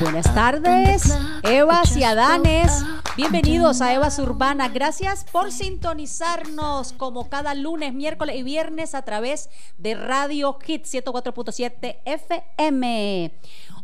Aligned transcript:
Buenas 0.00 0.34
tardes, 0.34 1.16
Evas 1.44 1.96
y 1.96 2.02
Adanes. 2.02 2.84
Bienvenidos 3.16 3.80
a 3.80 3.94
Evas 3.94 4.18
Urbana. 4.18 4.68
Gracias 4.68 5.24
por 5.24 5.52
sintonizarnos 5.52 6.92
como 6.94 7.28
cada 7.28 7.54
lunes, 7.54 7.94
miércoles 7.94 8.34
y 8.34 8.42
viernes 8.42 8.96
a 8.96 9.02
través 9.02 9.48
de 9.78 9.94
Radio 9.94 10.58
Hit 10.60 10.84
104.7 10.84 11.98
FM. 12.04 13.32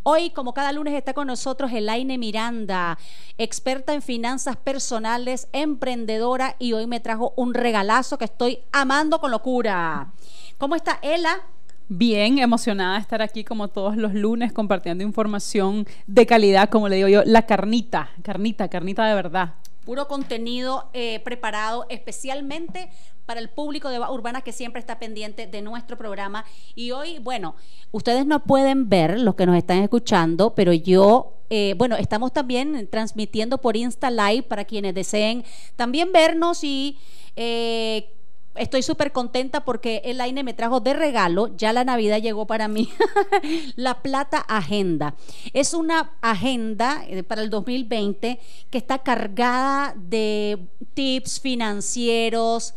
Hoy, 0.03 0.31
como 0.31 0.55
cada 0.55 0.73
lunes, 0.73 0.95
está 0.95 1.13
con 1.13 1.27
nosotros 1.27 1.71
Elaine 1.73 2.17
Miranda, 2.17 2.99
experta 3.37 3.93
en 3.93 4.01
finanzas 4.01 4.57
personales, 4.57 5.49
emprendedora, 5.53 6.57
y 6.59 6.73
hoy 6.73 6.87
me 6.87 7.01
trajo 7.01 7.35
un 7.37 7.53
regalazo 7.53 8.17
que 8.17 8.25
estoy 8.25 8.61
amando 8.73 9.21
con 9.21 9.31
locura. 9.31 10.11
¿Cómo 10.57 10.75
está 10.75 10.99
Ela? 11.03 11.43
Bien, 11.89 12.39
emocionada 12.39 12.95
de 12.95 13.01
estar 13.01 13.21
aquí 13.21 13.45
como 13.45 13.69
todos 13.69 13.97
los 13.97 14.15
lunes 14.15 14.55
compartiendo 14.55 15.05
información 15.05 15.87
de 16.07 16.25
calidad, 16.25 16.71
como 16.71 16.89
le 16.89 16.97
digo 16.97 17.09
yo, 17.09 17.23
la 17.27 17.45
carnita, 17.45 18.09
carnita, 18.23 18.69
carnita 18.69 19.05
de 19.05 19.15
verdad. 19.15 19.55
Puro 19.91 20.07
contenido 20.07 20.89
eh, 20.93 21.19
preparado 21.25 21.85
especialmente 21.89 22.91
para 23.27 23.41
el 23.41 23.51
público 23.51 23.89
de 23.89 23.99
Urbana 23.99 24.41
que 24.41 24.53
siempre 24.53 24.79
está 24.79 25.01
pendiente 25.01 25.49
de 25.49 25.63
nuestro 25.63 25.99
programa. 25.99 26.45
Y 26.77 26.93
hoy, 26.93 27.19
bueno, 27.19 27.57
ustedes 27.91 28.25
no 28.25 28.45
pueden 28.45 28.89
ver 28.89 29.19
los 29.19 29.35
que 29.35 29.47
nos 29.47 29.57
están 29.57 29.79
escuchando, 29.79 30.55
pero 30.55 30.73
yo, 30.73 31.43
eh, 31.51 31.75
bueno, 31.77 31.97
estamos 31.97 32.33
también 32.33 32.89
transmitiendo 32.89 33.59
por 33.59 33.77
Insta 33.77 34.13
Live 34.13 34.45
para 34.45 34.65
quienes 34.65 34.95
deseen 34.95 35.45
también 35.75 36.13
vernos 36.13 36.63
y... 36.63 36.97
Eh, 37.35 38.15
estoy 38.57 38.83
súper 38.83 39.13
contenta 39.13 39.65
porque 39.65 40.03
el 40.05 40.21
AINE 40.21 40.43
me 40.43 40.55
trajo 40.55 40.81
de 40.81 40.95
regalo, 40.95 41.57
ya 41.57 41.73
la 41.73 41.85
Navidad 41.85 42.21
llegó 42.21 42.47
para 42.47 42.69
mí, 42.69 42.89
la 43.77 44.03
Plata 44.03 44.39
Agenda. 44.39 45.15
Es 45.53 45.75
una 45.75 46.13
agenda 46.21 47.05
eh, 47.09 47.23
para 47.23 47.43
el 47.43 47.51
2020 47.51 48.39
que 48.71 48.79
está 48.79 48.99
cargada 48.99 49.95
de 49.97 50.59
tips 50.95 51.41
financieros, 51.41 52.75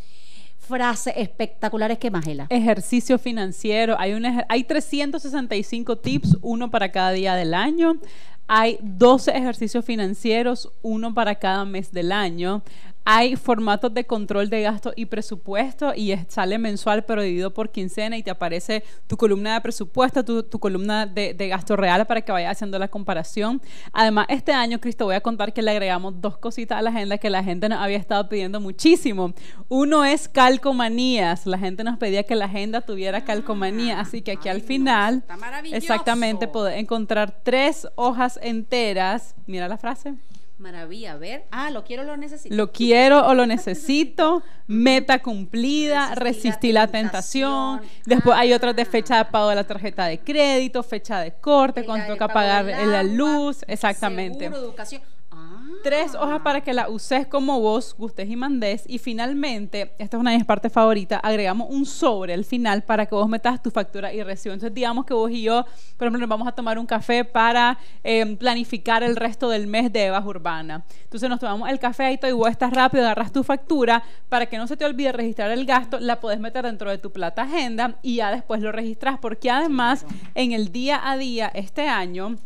frases 0.59 1.13
espectaculares 1.17 1.97
que 1.97 2.11
Magela. 2.11 2.47
Ejercicio 2.49 3.19
financiero, 3.19 3.95
hay, 3.99 4.13
un, 4.13 4.25
hay 4.47 4.63
365 4.63 5.97
tips, 5.97 6.37
uno 6.41 6.71
para 6.71 6.91
cada 6.91 7.11
día 7.11 7.35
del 7.35 7.53
año. 7.53 7.97
Hay 8.45 8.77
12 8.81 9.31
ejercicios 9.31 9.85
financieros, 9.85 10.69
uno 10.81 11.13
para 11.13 11.35
cada 11.35 11.63
mes 11.63 11.93
del 11.93 12.11
año 12.11 12.61
hay 13.05 13.35
formatos 13.35 13.93
de 13.93 14.05
control 14.05 14.49
de 14.49 14.61
gasto 14.61 14.93
y 14.95 15.05
presupuesto 15.05 15.93
y 15.95 16.15
sale 16.27 16.57
mensual 16.57 17.03
pero 17.03 17.21
dividido 17.21 17.53
por 17.53 17.71
quincena 17.71 18.17
y 18.17 18.23
te 18.23 18.31
aparece 18.31 18.83
tu 19.07 19.17
columna 19.17 19.55
de 19.55 19.61
presupuesto, 19.61 20.23
tu, 20.23 20.59
columna 20.59 21.05
de, 21.05 21.33
gasto 21.47 21.75
real 21.75 22.05
para 22.05 22.21
que 22.21 22.31
vayas 22.31 22.51
haciendo 22.51 22.79
la 22.79 22.87
comparación. 22.87 23.61
Además, 23.91 24.27
este 24.29 24.53
año, 24.53 24.79
Cristo, 24.79 25.05
voy 25.05 25.15
a 25.15 25.21
contar 25.21 25.53
que 25.53 25.61
le 25.61 25.71
agregamos 25.71 26.21
dos 26.21 26.37
cositas 26.37 26.77
a 26.77 26.81
la 26.81 26.89
agenda 26.91 27.17
que 27.17 27.29
la 27.29 27.43
gente 27.43 27.67
nos 27.67 27.79
había 27.79 27.97
estado 27.97 28.29
pidiendo 28.29 28.59
muchísimo. 28.59 29.33
Uno 29.67 30.05
es 30.05 30.29
calcomanías. 30.29 31.45
La 31.45 31.57
gente 31.57 31.83
nos 31.83 31.97
pedía 31.97 32.23
que 32.23 32.35
la 32.35 32.45
agenda 32.45 32.81
tuviera 32.81 33.25
calcomanía, 33.25 33.99
así 33.99 34.21
que 34.21 34.31
aquí 34.33 34.49
al 34.49 34.61
final, 34.61 35.23
exactamente, 35.71 36.47
puedes 36.47 36.77
encontrar 36.77 37.41
tres 37.43 37.87
hojas 37.95 38.39
enteras. 38.41 39.35
Mira 39.45 39.67
la 39.67 39.77
frase 39.77 40.15
Maravilla, 40.57 41.13
a 41.13 41.17
ver. 41.17 41.45
Ah, 41.51 41.69
lo 41.71 41.83
quiero 41.83 42.03
o 42.03 42.05
lo 42.05 42.15
necesito. 42.15 42.55
Lo 42.55 42.71
quiero 42.71 43.27
o 43.27 43.33
lo 43.33 43.45
necesito. 43.45 44.43
Meta 44.67 45.19
cumplida, 45.19 46.15
resistir, 46.15 46.73
la, 46.73 46.87
tentación. 46.87 47.81
Después 48.05 48.37
hay 48.37 48.53
otras 48.53 48.75
de 48.75 48.85
fecha 48.85 49.17
de 49.17 49.25
pago 49.25 49.49
de 49.49 49.55
la 49.55 49.65
tarjeta 49.65 50.05
de 50.05 50.19
crédito, 50.19 50.83
fecha 50.83 51.19
de 51.19 51.33
corte, 51.33 51.83
cuando 51.85 52.07
toca 52.07 52.27
pagar 52.27 52.65
la 52.65 53.03
luz. 53.03 53.65
Exactamente. 53.67 54.45
Seguro, 54.45 54.61
educación 54.61 55.01
tres 55.81 56.15
hojas 56.15 56.41
para 56.41 56.61
que 56.61 56.73
la 56.73 56.89
uses 56.89 57.27
como 57.27 57.59
vos 57.59 57.95
gustes 57.97 58.29
y 58.29 58.35
mandes. 58.35 58.83
Y 58.87 58.97
finalmente, 58.97 59.93
esta 59.97 60.17
es 60.17 60.21
una 60.21 60.31
de 60.31 60.37
mis 60.37 60.45
partes 60.45 60.71
favoritas, 60.71 61.19
agregamos 61.23 61.69
un 61.69 61.85
sobre 61.85 62.33
al 62.33 62.45
final 62.45 62.83
para 62.83 63.05
que 63.05 63.15
vos 63.15 63.27
metas 63.27 63.61
tu 63.61 63.71
factura 63.71 64.13
y 64.13 64.21
recibo. 64.23 64.53
Entonces, 64.53 64.73
digamos 64.73 65.05
que 65.05 65.13
vos 65.13 65.31
y 65.31 65.43
yo, 65.43 65.63
por 65.97 66.07
ejemplo, 66.07 66.19
nos 66.19 66.29
vamos 66.29 66.47
a 66.47 66.51
tomar 66.51 66.77
un 66.77 66.85
café 66.85 67.25
para 67.25 67.77
em, 68.03 68.37
planificar 68.37 69.03
el 69.03 69.15
resto 69.15 69.49
del 69.49 69.67
mes 69.67 69.91
de 69.91 70.05
Evas 70.05 70.25
Urbana. 70.25 70.83
Entonces, 71.03 71.29
nos 71.29 71.39
tomamos 71.39 71.69
el 71.69 71.79
café 71.79 72.03
ahí 72.05 72.19
y 72.23 72.31
vos 72.31 72.49
estás 72.49 72.71
rápido, 72.71 73.03
agarras 73.03 73.31
tu 73.31 73.43
factura 73.43 74.03
para 74.29 74.45
que 74.45 74.57
no 74.57 74.67
se 74.67 74.77
te 74.77 74.85
olvide 74.85 75.11
registrar 75.11 75.51
el 75.51 75.65
gasto, 75.65 75.99
la 75.99 76.19
podés 76.19 76.39
meter 76.39 76.65
dentro 76.65 76.89
de 76.89 76.97
tu 76.97 77.11
plata 77.11 77.43
agenda 77.43 77.97
y 78.01 78.15
ya 78.17 78.31
después 78.31 78.61
lo 78.61 78.71
registras, 78.71 79.19
porque 79.19 79.49
además, 79.49 80.05
en 80.35 80.51
el 80.51 80.71
día 80.71 81.01
a 81.03 81.17
día, 81.17 81.51
este 81.53 81.87
año, 81.87 82.37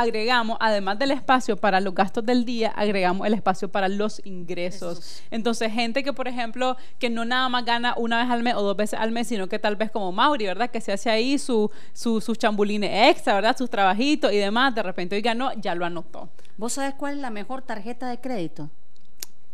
agregamos, 0.00 0.56
además 0.60 0.98
del 0.98 1.10
espacio 1.10 1.56
para 1.56 1.80
los 1.80 1.94
gastos 1.94 2.24
del 2.24 2.44
día, 2.44 2.70
agregamos 2.70 3.26
el 3.26 3.34
espacio 3.34 3.70
para 3.70 3.88
los 3.88 4.20
ingresos. 4.24 5.22
Entonces, 5.30 5.72
gente 5.72 6.02
que, 6.02 6.12
por 6.12 6.28
ejemplo, 6.28 6.76
que 6.98 7.10
no 7.10 7.24
nada 7.24 7.48
más 7.48 7.64
gana 7.64 7.94
una 7.96 8.22
vez 8.22 8.30
al 8.30 8.42
mes 8.42 8.54
o 8.54 8.62
dos 8.62 8.76
veces 8.76 8.98
al 8.98 9.12
mes, 9.12 9.28
sino 9.28 9.48
que 9.48 9.58
tal 9.58 9.76
vez 9.76 9.90
como 9.90 10.12
Mauri, 10.12 10.46
¿verdad? 10.46 10.70
Que 10.70 10.80
se 10.80 10.92
hace 10.92 11.10
ahí 11.10 11.38
su, 11.38 11.70
su, 11.92 12.20
sus 12.20 12.38
chambulines 12.38 13.10
extra, 13.10 13.34
¿verdad? 13.34 13.56
Sus 13.56 13.70
trabajitos 13.70 14.32
y 14.32 14.36
demás. 14.36 14.74
De 14.74 14.82
repente, 14.82 15.16
oiga, 15.16 15.34
no, 15.34 15.52
ya 15.54 15.74
lo 15.74 15.84
anotó. 15.84 16.28
¿Vos 16.56 16.74
sabés 16.74 16.94
cuál 16.94 17.14
es 17.14 17.20
la 17.20 17.30
mejor 17.30 17.62
tarjeta 17.62 18.08
de 18.08 18.20
crédito? 18.20 18.70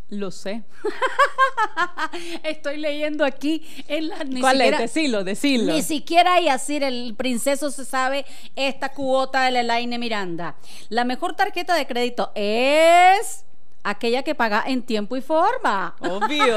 Lo 0.09 0.31
sé. 0.31 0.63
Estoy 2.45 2.77
leyendo 2.77 3.25
aquí 3.25 3.67
en 3.89 4.09
la. 4.09 4.19
¿Cuál 4.41 4.61
es? 4.61 4.79
Decilo, 4.79 5.25
decilo. 5.25 5.73
Ni 5.73 5.83
siquiera 5.83 6.41
Yacir, 6.41 6.85
el 6.85 7.15
princeso, 7.17 7.73
se 7.73 7.85
sabe 7.85 8.25
esta 8.55 8.91
cuota 8.91 9.51
de 9.51 9.59
Elaine 9.59 9.99
Miranda. 9.99 10.55
La 10.91 11.05
mejor 11.05 11.35
tarjeta 11.35 11.75
de 11.75 11.89
crédito 11.89 12.31
es 12.37 13.45
aquella 13.83 14.23
que 14.23 14.37
paga 14.37 14.63
en 14.67 14.83
tiempo 14.83 15.17
y 15.17 15.23
forma. 15.23 15.97
Obvio. 15.99 16.57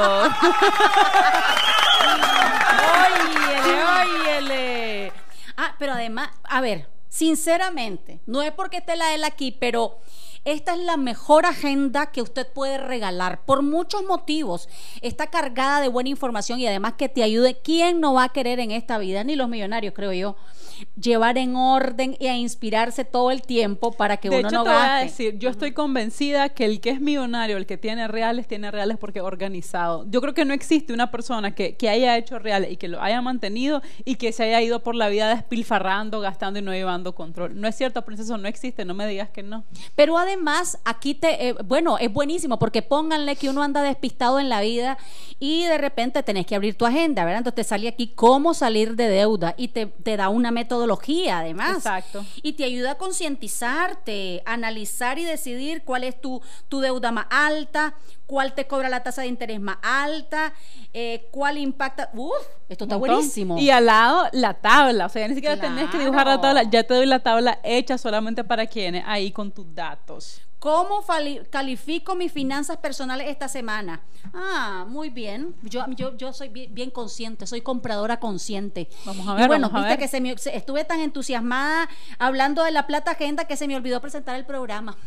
óyele, 3.02 3.84
óyele. 3.84 5.14
Ah, 5.58 5.76
pero 5.80 5.94
además, 5.94 6.30
a 6.44 6.62
ver, 6.62 6.88
sinceramente, 7.08 8.20
no 8.28 8.44
es 8.44 8.52
porque 8.52 8.78
esté 8.78 8.96
la 8.96 9.16
él 9.16 9.24
aquí, 9.24 9.52
pero 9.52 9.98
esta 10.52 10.74
es 10.74 10.80
la 10.80 10.98
mejor 10.98 11.46
agenda 11.46 12.12
que 12.12 12.22
usted 12.22 12.48
puede 12.48 12.78
regalar 12.78 13.46
por 13.46 13.62
muchos 13.62 14.04
motivos. 14.04 14.68
Está 15.02 15.28
cargada 15.28 15.82
de 15.82 15.88
buena 15.88 16.10
información 16.10 16.60
y 16.60 16.68
además 16.68 16.94
que 16.94 17.10
te 17.10 17.24
ayude. 17.24 17.60
¿Quién 17.64 18.00
no 18.00 18.14
va 18.14 18.26
a 18.26 18.30
querer 18.30 18.60
en 18.60 18.72
esta 18.72 18.98
vida? 18.98 19.24
Ni 19.24 19.36
los 19.36 19.50
millonarios, 19.50 19.94
creo 19.94 20.14
yo 20.14 20.36
llevar 21.00 21.38
en 21.38 21.56
orden 21.56 22.16
y 22.20 22.28
a 22.28 22.38
inspirarse 22.38 23.06
todo 23.06 23.32
el 23.32 23.42
tiempo 23.42 23.92
para 23.92 24.18
que 24.18 24.30
uno 24.30 24.50
no 24.50 24.64
te 24.64 24.70
Voy 24.70 24.78
a 24.78 24.96
decir, 24.98 25.38
yo 25.40 25.50
estoy 25.50 25.72
convencida 25.72 26.50
que 26.50 26.66
el 26.66 26.80
que 26.82 26.92
es 26.92 27.02
millonario, 27.02 27.58
el 27.58 27.66
que 27.66 27.78
tiene 27.78 28.08
reales, 28.08 28.48
tiene 28.48 28.72
reales 28.72 28.98
porque 28.98 29.22
organizado. 29.22 30.06
Yo 30.10 30.22
creo 30.22 30.34
que 30.34 30.46
no 30.46 30.54
existe 30.54 30.94
una 30.94 31.12
persona 31.12 31.56
que, 31.56 31.76
que 31.76 31.90
haya 31.90 32.18
hecho 32.18 32.40
reales 32.40 32.72
y 32.72 32.78
que 32.78 32.88
lo 32.88 33.02
haya 33.02 33.22
mantenido 33.22 33.82
y 34.06 34.16
que 34.16 34.32
se 34.32 34.44
haya 34.44 34.62
ido 34.62 34.82
por 34.84 34.96
la 34.96 35.10
vida 35.10 35.30
despilfarrando, 35.30 36.20
gastando 36.20 36.60
y 36.60 36.62
no 36.62 36.74
llevando 36.74 37.16
control. 37.16 37.60
No 37.60 37.68
es 37.68 37.76
cierto, 37.76 38.04
princeso, 38.04 38.38
no 38.38 38.48
existe, 38.48 38.86
no 38.86 38.94
me 38.94 39.08
digas 39.08 39.30
que 39.30 39.44
no. 39.44 39.64
Pero 39.96 40.18
además, 40.18 40.39
aquí 40.86 41.16
te, 41.16 41.50
eh, 41.50 41.56
bueno, 41.66 41.98
es 41.98 42.12
buenísimo 42.12 42.60
porque 42.60 42.82
pónganle 42.82 43.36
que 43.36 43.50
uno 43.50 43.64
anda 43.64 43.82
despistado 43.82 44.40
en 44.40 44.50
la 44.50 44.62
vida 44.62 44.98
y 45.40 45.66
de 45.66 45.78
repente 45.78 46.22
tenés 46.24 46.46
que 46.46 46.56
abrir 46.56 46.78
tu 46.78 46.86
agenda, 46.86 47.24
¿verdad? 47.26 47.40
Entonces 47.40 47.66
te 47.66 47.70
sale 47.70 47.88
aquí 47.88 48.14
cómo 48.16 48.54
salir 48.54 48.96
de 48.96 49.08
deuda 49.08 49.56
y 49.58 49.70
te, 49.70 49.86
te 49.86 50.18
da 50.18 50.30
una 50.30 50.52
metodología 50.52 51.40
además. 51.40 51.78
Exacto. 51.78 52.26
Y 52.42 52.54
te 52.54 52.66
ayuda 52.66 52.92
a 52.92 52.98
concientizarte, 52.98 54.42
analizar 54.46 55.20
y 55.20 55.26
decidir 55.26 55.84
cuál 55.84 56.04
es 56.04 56.20
tu, 56.20 56.42
tu 56.68 56.82
deuda 56.82 57.12
más 57.12 57.28
alta, 57.30 57.96
cuál 58.30 58.54
te 58.54 58.68
cobra 58.68 58.90
la 58.90 59.02
tasa 59.02 59.24
de 59.24 59.28
interés 59.28 59.60
más 59.60 59.80
alta, 59.82 60.54
eh, 60.94 61.28
cuál 61.32 61.58
impacta. 61.58 62.12
Uf, 62.14 62.32
esto 62.70 62.86
está 62.86 62.96
buenísimo. 62.96 63.58
Y 63.58 63.72
al 63.72 63.88
lado 63.88 64.30
la 64.34 64.54
tabla, 64.54 65.08
o 65.08 65.10
sea, 65.10 65.28
ni 65.28 65.34
siquiera 65.34 65.60
tenés 65.60 65.90
que 65.90 65.98
dibujar 65.98 66.28
la 66.28 66.40
tabla, 66.40 66.62
ya 66.62 66.84
te 66.84 66.94
doy 66.94 67.08
la 67.08 67.20
tabla 67.20 67.60
hecha 67.64 67.98
solamente 67.98 68.44
para 68.44 68.68
quienes 68.68 69.04
ahí 69.08 69.32
con 69.32 69.52
tus 69.52 69.74
datos. 69.74 70.42
¿Cómo 70.60 71.06
califico 71.50 72.16
mis 72.16 72.34
finanzas 72.34 72.76
personales 72.78 73.30
esta 73.30 73.48
semana? 73.48 74.02
Ah, 74.34 74.86
muy 74.90 75.10
bien. 75.10 75.56
Yo, 75.64 75.86
yo, 75.96 76.18
yo 76.18 76.34
soy 76.34 76.50
bien, 76.50 76.90
consciente, 76.90 77.48
soy 77.48 77.62
compradora 77.62 78.20
consciente. 78.20 78.90
Vamos 79.06 79.26
a 79.26 79.36
ver. 79.36 79.48
bueno, 79.48 79.70
viste 79.70 79.98
que 79.98 80.10
se 80.10 80.20
me, 80.20 80.32
estuve 80.32 80.84
tan 80.84 81.00
entusiasmada 81.00 81.88
hablando 82.18 82.62
de 82.64 82.72
la 82.72 82.88
plata 82.88 83.12
agenda 83.12 83.46
que 83.46 83.56
se 83.56 83.70
me 83.70 83.78
olvidó 83.78 84.02
presentar 84.02 84.36
el 84.36 84.46
programa. 84.46 84.98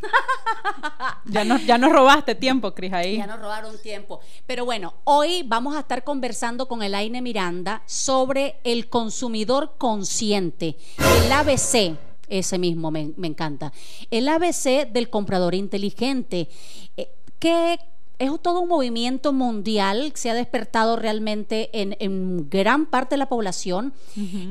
ya, 1.27 1.45
nos, 1.45 1.67
ya 1.67 1.77
nos 1.77 1.93
robaste 1.93 2.35
tiempo, 2.35 2.73
Cris, 2.73 2.95
ahí. 2.95 3.19
Ya 3.19 3.27
nos 3.27 3.39
robaron 3.39 3.77
tiempo. 3.83 4.21
Pero 4.47 4.65
bueno, 4.65 4.95
hoy 5.05 5.43
vamos 5.43 5.77
a 5.77 5.81
estar 5.81 6.03
conversando 6.03 6.67
con 6.67 6.83
Elaine 6.83 7.21
Miranda 7.21 7.83
sobre 7.85 8.57
el 8.65 8.89
consumidor 8.89 9.75
consciente, 9.77 10.79
el 10.97 11.31
ABC 11.31 12.12
ese 12.39 12.59
mismo 12.59 12.91
me, 12.91 13.13
encanta. 13.23 13.73
El 14.11 14.29
ABC 14.29 14.91
del 14.93 15.11
comprador 15.11 15.55
inteligente. 15.55 16.49
Eh, 16.97 17.09
¿Qué 17.39 17.79
es 18.19 18.31
todo 18.41 18.61
un 18.61 18.69
movimiento 18.69 19.33
mundial 19.33 20.13
que 20.13 20.19
se 20.19 20.31
ha 20.31 20.35
despertado 20.35 20.97
realmente 20.97 21.71
en, 21.73 21.97
en 21.99 22.49
gran 22.49 22.87
parte 22.87 23.15
de 23.15 23.19
la 23.19 23.29
población. 23.29 23.95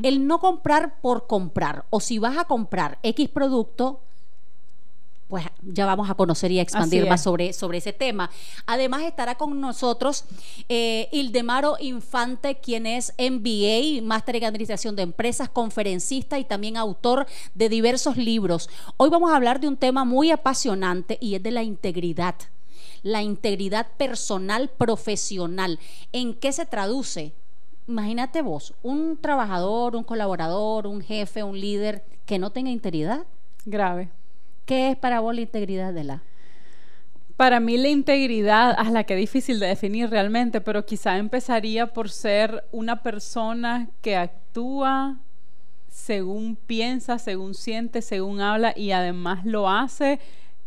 El 0.03 0.27
no 0.27 0.39
comprar 0.39 0.99
por 0.99 1.25
comprar, 1.25 1.85
o 1.89 2.01
si 2.01 2.19
vas 2.19 2.37
a 2.37 2.45
comprar 2.45 2.99
X 3.01 3.29
producto, 3.29 4.01
pues 5.31 5.45
ya 5.61 5.85
vamos 5.85 6.09
a 6.09 6.15
conocer 6.15 6.51
y 6.51 6.59
a 6.59 6.61
expandir 6.61 7.07
más 7.07 7.23
sobre, 7.23 7.53
sobre 7.53 7.77
ese 7.77 7.93
tema. 7.93 8.29
Además 8.65 9.03
estará 9.03 9.35
con 9.35 9.61
nosotros 9.61 10.25
eh, 10.67 11.07
Ildemaro 11.13 11.77
Infante, 11.79 12.55
quien 12.55 12.85
es 12.85 13.13
MBA, 13.17 14.05
Máster 14.05 14.35
en 14.35 14.43
Administración 14.43 14.97
de 14.97 15.03
Empresas, 15.03 15.47
conferencista 15.47 16.37
y 16.37 16.43
también 16.43 16.75
autor 16.75 17.27
de 17.55 17.69
diversos 17.69 18.17
libros. 18.17 18.69
Hoy 18.97 19.09
vamos 19.09 19.31
a 19.31 19.37
hablar 19.37 19.61
de 19.61 19.69
un 19.69 19.77
tema 19.77 20.03
muy 20.03 20.31
apasionante 20.31 21.17
y 21.21 21.35
es 21.35 21.41
de 21.41 21.51
la 21.51 21.63
integridad. 21.63 22.35
La 23.01 23.21
integridad 23.21 23.87
personal, 23.95 24.67
profesional. 24.67 25.79
¿En 26.11 26.33
qué 26.33 26.51
se 26.51 26.65
traduce? 26.65 27.31
Imagínate 27.87 28.41
vos, 28.41 28.73
un 28.83 29.15
trabajador, 29.15 29.95
un 29.95 30.03
colaborador, 30.03 30.87
un 30.87 31.01
jefe, 31.01 31.41
un 31.41 31.57
líder 31.57 32.03
que 32.25 32.37
no 32.37 32.49
tenga 32.49 32.69
integridad. 32.69 33.25
Grave 33.63 34.09
¿Qué 34.65 34.91
es 34.91 34.97
para 34.97 35.19
vos 35.19 35.35
la 35.35 35.41
integridad 35.41 35.93
de 35.93 36.03
la? 36.03 36.23
Para 37.37 37.59
mí 37.59 37.77
la 37.77 37.89
integridad 37.89 38.77
es 38.79 38.91
la 38.91 39.03
que 39.03 39.15
es 39.15 39.19
difícil 39.19 39.59
de 39.59 39.67
definir 39.67 40.09
realmente, 40.09 40.61
pero 40.61 40.85
quizá 40.85 41.17
empezaría 41.17 41.87
por 41.87 42.09
ser 42.09 42.63
una 42.71 43.01
persona 43.01 43.89
que 44.01 44.15
actúa 44.15 45.17
según 45.91 46.55
piensa, 46.55 47.19
según 47.19 47.53
siente, 47.53 48.01
según 48.01 48.41
habla 48.41 48.73
y 48.75 48.91
además 48.91 49.45
lo 49.45 49.69
hace, 49.69 50.19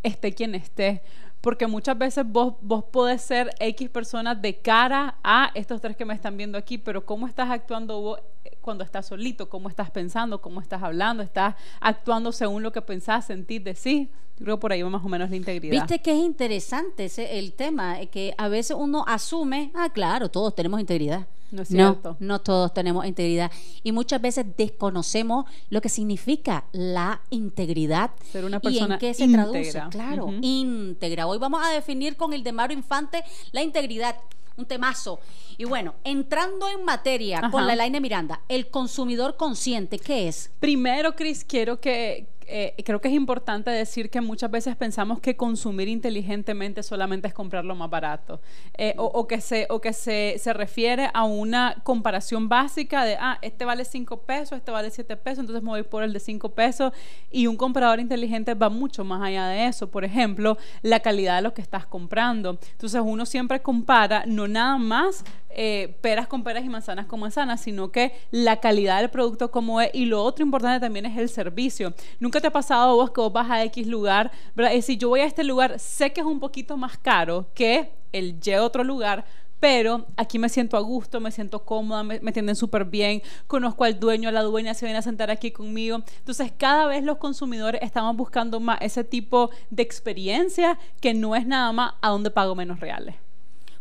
esté 0.03 0.33
quien 0.33 0.53
esté. 0.53 1.01
Porque 1.45 1.67
muchas 1.67 1.95
veces 1.95 2.25
vos, 2.27 2.55
vos 2.59 2.85
podés 2.85 3.21
ser 3.21 3.51
X 3.59 3.87
personas 3.91 4.41
de 4.41 4.57
cara 4.57 5.19
a 5.23 5.51
estos 5.53 5.79
tres 5.79 5.95
que 5.95 6.03
me 6.03 6.15
están 6.15 6.37
viendo 6.37 6.57
aquí, 6.57 6.79
pero 6.79 7.05
cómo 7.05 7.27
estás 7.27 7.51
actuando 7.51 8.01
vos 8.01 8.19
cuando 8.61 8.83
estás 8.83 9.05
solito, 9.05 9.47
cómo 9.47 9.69
estás 9.69 9.91
pensando, 9.91 10.41
cómo 10.41 10.59
estás 10.59 10.81
hablando, 10.81 11.21
estás 11.21 11.53
actuando 11.79 12.31
según 12.31 12.63
lo 12.63 12.71
que 12.71 12.81
pensás, 12.81 13.25
sentís, 13.27 13.63
decís. 13.63 14.09
Creo 14.39 14.57
que 14.57 14.61
por 14.61 14.71
ahí 14.71 14.81
va 14.81 14.89
más 14.89 15.05
o 15.05 15.07
menos 15.07 15.29
la 15.29 15.35
integridad. 15.35 15.71
Viste 15.71 15.99
que 15.99 16.13
es 16.13 16.17
interesante 16.17 17.05
ese, 17.05 17.37
el 17.37 17.53
tema, 17.53 18.01
eh, 18.01 18.07
que 18.07 18.33
a 18.39 18.47
veces 18.47 18.75
uno 18.75 19.05
asume, 19.05 19.71
ah, 19.75 19.89
claro, 19.93 20.31
todos 20.31 20.55
tenemos 20.55 20.79
integridad. 20.79 21.27
No 21.51 21.61
es 21.61 21.67
cierto. 21.69 22.17
No, 22.19 22.39
todos 22.39 22.73
tenemos 22.73 23.05
integridad. 23.05 23.51
Y 23.83 23.91
muchas 23.91 24.21
veces 24.21 24.45
desconocemos 24.57 25.45
lo 25.69 25.81
que 25.81 25.89
significa 25.89 26.65
la 26.71 27.21
integridad. 27.29 28.11
Ser 28.31 28.45
una 28.45 28.59
persona 28.59 28.87
y 28.87 28.93
en 28.93 28.99
qué 28.99 29.13
se 29.13 29.27
traduce. 29.27 29.83
Claro, 29.91 30.33
íntegra. 30.41 31.27
Hoy 31.27 31.37
vamos 31.37 31.61
a 31.63 31.69
definir 31.69 32.17
con 32.17 32.33
el 32.33 32.43
de 32.43 32.51
Maro 32.51 32.73
Infante 32.73 33.23
la 33.51 33.61
integridad 33.61 34.15
un 34.57 34.65
temazo. 34.65 35.19
Y 35.57 35.65
bueno, 35.65 35.95
entrando 36.03 36.67
en 36.69 36.83
materia 36.83 37.49
con 37.51 37.67
la 37.67 37.75
Laine 37.75 37.99
Miranda, 37.99 38.41
el 38.47 38.69
consumidor 38.69 39.37
consciente, 39.37 39.99
¿qué 39.99 40.27
es? 40.27 40.51
Primero, 40.59 41.15
Cris, 41.15 41.43
quiero 41.43 41.79
que, 41.79 42.27
eh, 42.47 42.75
creo 42.83 43.01
que 43.01 43.07
es 43.07 43.13
importante 43.13 43.71
decir 43.71 44.09
que 44.09 44.21
muchas 44.21 44.51
veces 44.51 44.75
pensamos 44.75 45.19
que 45.19 45.35
consumir 45.35 45.87
inteligentemente 45.87 46.83
solamente 46.83 47.27
es 47.27 47.33
comprar 47.33 47.65
lo 47.65 47.75
más 47.75 47.89
barato 47.89 48.39
eh, 48.77 48.93
o, 48.97 49.27
que, 49.27 49.41
se, 49.41 49.67
o 49.69 49.81
que 49.81 49.93
se, 49.93 50.35
se, 50.37 50.53
refiere 50.53 51.09
a 51.13 51.23
una 51.23 51.77
comparación 51.83 52.47
básica 52.47 53.03
de, 53.03 53.17
ah, 53.19 53.39
este 53.41 53.65
vale 53.65 53.85
5 53.85 54.21
pesos, 54.21 54.57
este 54.57 54.71
vale 54.71 54.91
7 54.91 55.17
pesos, 55.17 55.39
entonces 55.39 55.63
me 55.63 55.69
voy 55.69 55.83
por 55.83 56.03
el 56.03 56.13
de 56.13 56.19
5 56.19 56.49
pesos 56.49 56.93
y 57.31 57.47
un 57.47 57.57
comprador 57.57 57.99
inteligente 57.99 58.53
va 58.53 58.69
mucho 58.69 59.03
más 59.03 59.21
allá 59.21 59.47
de 59.47 59.67
eso. 59.67 59.89
Por 59.89 60.05
ejemplo, 60.05 60.57
la 60.81 60.99
calidad 60.99 61.37
de 61.37 61.41
lo 61.41 61.53
que 61.53 61.61
estás 61.61 61.85
comprando. 61.85 62.59
Entonces 62.71 63.01
uno 63.03 63.25
siempre 63.25 63.61
compara 63.61 64.23
no 64.25 64.47
nada 64.47 64.77
más 64.77 65.23
eh, 65.57 65.95
peras 66.01 66.27
con 66.27 66.43
peras 66.43 66.65
y 66.65 66.69
manzanas 66.69 67.05
con 67.05 67.21
manzanas, 67.21 67.61
sino 67.61 67.89
que 67.89 68.11
la 68.29 68.59
calidad 68.59 68.99
del 68.99 69.09
producto 69.09 69.51
como 69.51 69.79
es. 69.79 69.89
Y 69.93 70.05
lo 70.05 70.21
otro 70.21 70.43
importante 70.43 70.81
también 70.81 71.05
es 71.05 71.17
el 71.17 71.29
servicio. 71.29 71.93
Nunca 72.19 72.34
te 72.41 72.47
ha 72.47 72.51
pasado 72.51 72.95
vos 72.95 73.11
que 73.11 73.21
vos 73.21 73.33
vas 73.33 73.49
a 73.49 73.63
X 73.65 73.87
lugar, 73.87 74.31
¿verdad? 74.55 74.73
Yo 74.97 75.09
voy 75.09 75.21
a 75.21 75.25
este 75.25 75.43
lugar, 75.43 75.79
sé 75.79 76.13
que 76.13 76.21
es 76.21 76.27
un 76.27 76.39
poquito 76.39 76.77
más 76.77 76.97
caro 76.97 77.47
que 77.53 77.91
el 78.11 78.37
Y 78.43 78.53
otro 78.55 78.83
lugar, 78.83 79.25
pero 79.59 80.05
aquí 80.17 80.37
me 80.37 80.49
siento 80.49 80.77
a 80.77 80.79
gusto, 80.79 81.19
me 81.19 81.31
siento 81.31 81.63
cómoda, 81.63 82.03
me, 82.03 82.19
me 82.19 82.29
atienden 82.29 82.55
súper 82.55 82.85
bien, 82.85 83.21
conozco 83.47 83.83
al 83.83 83.99
dueño, 83.99 84.29
a 84.29 84.31
la 84.31 84.43
dueña 84.43 84.73
se 84.73 84.85
viene 84.85 84.99
a 84.99 85.01
sentar 85.01 85.31
aquí 85.31 85.51
conmigo. 85.51 86.03
Entonces, 86.19 86.51
cada 86.57 86.87
vez 86.87 87.03
los 87.03 87.17
consumidores 87.17 87.81
estamos 87.81 88.15
buscando 88.15 88.59
más 88.59 88.77
ese 88.81 89.03
tipo 89.03 89.49
de 89.69 89.83
experiencia 89.83 90.77
que 91.01 91.13
no 91.13 91.35
es 91.35 91.47
nada 91.47 91.71
más 91.71 91.93
a 92.01 92.09
donde 92.09 92.31
pago 92.31 92.55
menos 92.55 92.79
reales. 92.79 93.15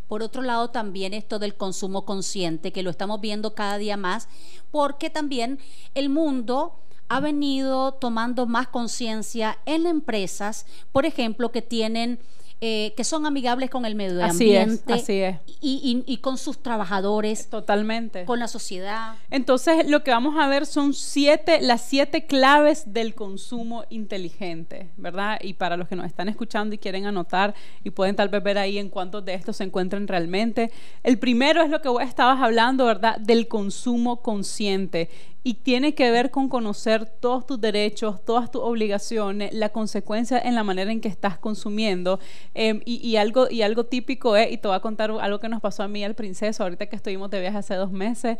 Por 0.09 0.23
otro 0.23 0.43
lado, 0.43 0.71
también 0.71 1.15
esto 1.15 1.39
del 1.39 1.55
consumo 1.55 2.05
consciente, 2.05 2.73
que 2.73 2.83
lo 2.83 2.91
estamos 2.91 3.21
viendo 3.21 3.55
cada 3.55 3.79
día 3.79 3.97
más, 3.97 4.29
porque 4.71 5.11
también 5.11 5.59
el 5.95 6.09
mundo 6.09 6.79
ha 7.09 7.21
venido 7.21 7.93
tomando 7.93 8.47
más 8.47 8.69
conciencia 8.69 9.59
en 9.67 9.87
empresas, 9.87 10.67
por 10.93 11.07
ejemplo, 11.07 11.53
que 11.53 11.63
tienen 11.63 12.19
eh, 12.67 12.95
que 12.97 13.05
son 13.05 13.27
amigables 13.27 13.69
con 13.69 13.85
el 13.85 13.95
medio 13.95 14.25
ambiente 14.25 14.95
así 14.95 15.21
es. 15.21 15.37
Y, 15.61 16.19
con 16.23 16.39
sus 16.39 16.63
trabajadores. 16.63 17.51
Totalmente. 17.51 18.25
Con 18.25 18.39
la 18.39 18.49
sociedad. 18.49 19.17
Entonces, 19.31 19.87
lo 19.87 20.03
que 20.03 20.13
vamos 20.13 20.37
a 20.39 20.49
ver 20.49 20.65
son 20.65 20.95
siete, 20.95 21.61
las 21.61 21.83
siete 21.83 22.25
claves 22.25 22.95
del 22.95 23.15
consumo 23.15 23.85
inteligente, 23.91 24.89
¿verdad? 24.97 25.39
Y 25.43 25.55
para 25.55 25.77
los 25.77 25.89
que 25.89 25.97
nos 25.97 26.07
están 26.07 26.31
escuchando 26.31 26.75
y 26.75 26.79
quieren 26.79 27.05
anotar 27.05 27.55
y 27.83 27.91
pueden 27.91 28.17
tal 28.17 28.31
vez 28.31 28.43
ver 28.43 28.57
ahí 28.57 28.79
en 28.79 28.89
cuántos 28.89 29.25
de 29.27 29.35
estos 29.35 29.59
se 29.59 29.65
encuentran 29.65 30.09
realmente. 30.09 30.71
El 31.03 31.19
primero 31.19 31.61
es 31.61 31.69
lo 31.69 31.83
que 31.83 31.91
vos 31.91 32.03
estabas 32.03 32.41
hablando, 32.41 32.87
¿verdad? 32.87 33.19
Del 33.19 33.47
consumo 33.47 34.23
consciente 34.23 35.11
y 35.47 35.55
tiene 35.55 35.95
que 35.95 36.11
ver 36.11 36.31
con 36.31 36.49
conocer 36.49 37.05
todos 37.05 37.47
tus 37.47 37.61
derechos, 37.61 38.25
todas 38.25 38.51
tus 38.51 38.63
obligaciones, 38.63 39.53
la 39.53 39.69
consecuencia 39.69 40.39
en 40.39 40.55
la 40.55 40.65
manera 40.65 40.91
en 40.91 41.03
que 41.03 41.09
estás 41.09 41.37
consumiendo. 41.37 42.19
Em, 42.55 42.81
y, 42.87 43.17
algo, 43.17 43.49
y 43.51 43.61
algo 43.61 43.85
típico 43.85 44.37
es, 44.37 44.51
y 44.51 44.57
te 44.57 44.69
voy 44.69 44.77
a 44.77 44.81
contar 44.81 45.11
algo 45.11 45.41
que 45.41 45.51
nos 45.51 45.61
pasó 45.61 45.83
a 45.83 45.89
mí 45.89 46.03
al 46.03 46.15
princeso, 46.15 46.63
ahorita 46.63 46.87
que 46.87 46.97
estuvimos 46.97 47.31
de 47.31 47.41
viaje 47.41 47.59
hace 47.59 47.75
dos 47.75 47.93
meses, 47.93 48.39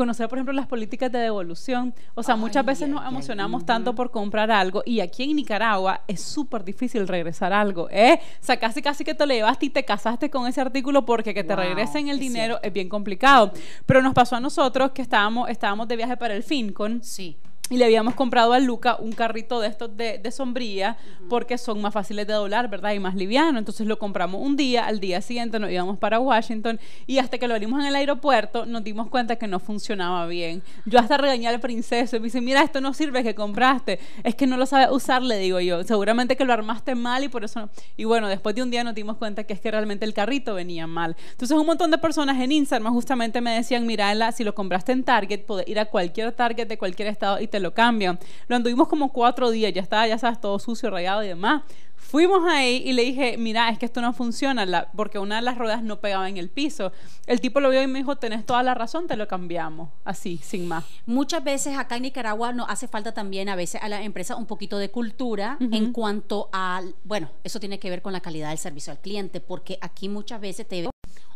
conocer, 0.00 0.28
por 0.28 0.38
ejemplo, 0.38 0.54
las 0.54 0.66
políticas 0.66 1.12
de 1.12 1.18
devolución. 1.18 1.94
O 2.14 2.22
sea, 2.22 2.34
muchas 2.34 2.64
veces 2.64 2.88
nos 2.88 3.06
emocionamos 3.06 3.66
tanto 3.66 3.94
por 3.94 4.10
comprar 4.10 4.50
algo 4.50 4.82
y 4.86 5.00
aquí 5.00 5.24
en 5.24 5.36
Nicaragua 5.36 6.00
es 6.08 6.22
súper 6.22 6.64
difícil 6.64 7.06
regresar 7.06 7.52
algo. 7.52 7.86
¿eh? 7.90 8.18
O 8.40 8.44
sea, 8.44 8.58
casi 8.58 8.80
casi 8.80 9.04
que 9.04 9.14
te 9.14 9.26
lo 9.26 9.34
llevaste 9.34 9.66
y 9.66 9.70
te 9.70 9.84
casaste 9.84 10.30
con 10.30 10.46
ese 10.46 10.62
artículo 10.62 11.04
porque 11.04 11.34
que 11.34 11.44
te 11.44 11.54
regresen 11.54 12.08
el 12.08 12.18
dinero 12.18 12.58
es 12.62 12.72
bien 12.72 12.88
complicado. 12.88 13.52
Pero 13.84 14.00
nos 14.00 14.14
pasó 14.14 14.36
a 14.36 14.40
nosotros 14.40 14.92
que 14.92 15.02
estábamos, 15.02 15.50
estábamos 15.50 15.86
de 15.86 15.96
viaje 15.96 16.16
para 16.16 16.34
el 16.34 16.42
FinCon. 16.42 17.02
Sí 17.02 17.36
y 17.70 17.76
le 17.76 17.84
habíamos 17.84 18.14
comprado 18.14 18.52
a 18.52 18.58
Luca 18.58 18.96
un 18.96 19.12
carrito 19.12 19.60
de 19.60 19.68
estos 19.68 19.96
de, 19.96 20.18
de 20.18 20.30
sombría 20.30 20.98
porque 21.28 21.56
son 21.56 21.80
más 21.80 21.94
fáciles 21.94 22.26
de 22.26 22.32
doblar, 22.32 22.68
¿verdad? 22.68 22.92
Y 22.92 22.98
más 22.98 23.14
liviano. 23.14 23.58
Entonces 23.58 23.86
lo 23.86 23.98
compramos 23.98 24.42
un 24.44 24.56
día, 24.56 24.86
al 24.86 25.00
día 25.00 25.22
siguiente 25.22 25.58
nos 25.58 25.70
íbamos 25.70 25.96
para 25.98 26.18
Washington 26.18 26.78
y 27.06 27.18
hasta 27.18 27.38
que 27.38 27.46
lo 27.46 27.54
venimos 27.54 27.80
en 27.80 27.86
el 27.86 27.94
aeropuerto 27.94 28.66
nos 28.66 28.82
dimos 28.82 29.08
cuenta 29.08 29.36
que 29.36 29.46
no 29.46 29.60
funcionaba 29.60 30.26
bien. 30.26 30.62
Yo 30.84 30.98
hasta 30.98 31.16
regañé 31.16 31.48
al 31.48 31.60
princeso 31.60 32.16
y 32.16 32.20
me 32.20 32.24
dice, 32.24 32.40
mira, 32.40 32.62
esto 32.62 32.80
no 32.80 32.92
sirve 32.92 33.22
que 33.22 33.34
compraste. 33.34 34.00
Es 34.24 34.34
que 34.34 34.46
no 34.46 34.56
lo 34.56 34.66
sabes 34.66 34.88
usar, 34.90 35.22
le 35.22 35.38
digo 35.38 35.60
yo. 35.60 35.84
Seguramente 35.84 36.36
que 36.36 36.44
lo 36.44 36.52
armaste 36.52 36.96
mal 36.96 37.22
y 37.22 37.28
por 37.28 37.44
eso 37.44 37.60
no. 37.60 37.70
Y 37.96 38.04
bueno, 38.04 38.28
después 38.28 38.54
de 38.56 38.62
un 38.62 38.70
día 38.70 38.82
nos 38.82 38.94
dimos 38.94 39.16
cuenta 39.16 39.44
que 39.44 39.52
es 39.52 39.60
que 39.60 39.70
realmente 39.70 40.04
el 40.04 40.12
carrito 40.12 40.54
venía 40.54 40.88
mal. 40.88 41.16
Entonces 41.30 41.56
un 41.56 41.66
montón 41.66 41.92
de 41.92 41.98
personas 41.98 42.40
en 42.40 42.50
Instagram 42.50 42.92
justamente 42.92 43.40
me 43.40 43.54
decían, 43.54 43.86
mira, 43.86 44.10
si 44.32 44.42
lo 44.42 44.54
compraste 44.54 44.90
en 44.90 45.04
Target, 45.04 45.44
puedes 45.44 45.68
ir 45.68 45.78
a 45.78 45.84
cualquier 45.84 46.32
Target 46.32 46.66
de 46.66 46.76
cualquier 46.76 47.08
estado 47.08 47.40
y 47.40 47.46
te 47.46 47.59
lo 47.60 47.74
cambian. 47.74 48.18
Lo 48.48 48.56
anduvimos 48.56 48.88
como 48.88 49.12
cuatro 49.12 49.50
días, 49.50 49.72
ya 49.72 49.82
estaba, 49.82 50.06
ya 50.06 50.18
sabes, 50.18 50.40
todo 50.40 50.58
sucio, 50.58 50.90
rayado 50.90 51.22
y 51.22 51.28
demás. 51.28 51.62
Fuimos 51.94 52.42
ahí 52.48 52.82
y 52.84 52.92
le 52.92 53.02
dije, 53.02 53.36
mira, 53.38 53.68
es 53.68 53.78
que 53.78 53.86
esto 53.86 54.00
no 54.00 54.12
funciona, 54.12 54.88
porque 54.96 55.20
una 55.20 55.36
de 55.36 55.42
las 55.42 55.56
ruedas 55.56 55.84
no 55.84 56.00
pegaba 56.00 56.28
en 56.28 56.38
el 56.38 56.48
piso. 56.48 56.90
El 57.26 57.40
tipo 57.40 57.60
lo 57.60 57.70
vio 57.70 57.80
y 57.82 57.86
me 57.86 58.00
dijo, 58.00 58.16
tenés 58.16 58.44
toda 58.44 58.64
la 58.64 58.74
razón, 58.74 59.06
te 59.06 59.16
lo 59.16 59.28
cambiamos, 59.28 59.90
así, 60.04 60.40
sin 60.42 60.66
más. 60.66 60.84
Muchas 61.06 61.44
veces 61.44 61.78
acá 61.78 61.96
en 61.96 62.02
Nicaragua 62.02 62.52
nos 62.52 62.68
hace 62.68 62.88
falta 62.88 63.12
también 63.12 63.48
a 63.48 63.54
veces 63.54 63.80
a 63.80 63.88
la 63.88 64.02
empresa 64.02 64.34
un 64.34 64.46
poquito 64.46 64.78
de 64.78 64.90
cultura 64.90 65.56
en 65.60 65.92
cuanto 65.92 66.48
al, 66.50 66.96
bueno, 67.04 67.30
eso 67.44 67.60
tiene 67.60 67.78
que 67.78 67.90
ver 67.90 68.02
con 68.02 68.12
la 68.12 68.20
calidad 68.20 68.48
del 68.48 68.58
servicio 68.58 68.92
al 68.92 68.98
cliente, 68.98 69.40
porque 69.40 69.78
aquí 69.80 70.08
muchas 70.08 70.40
veces 70.40 70.66
te 70.66 70.88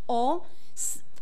o 0.06 0.44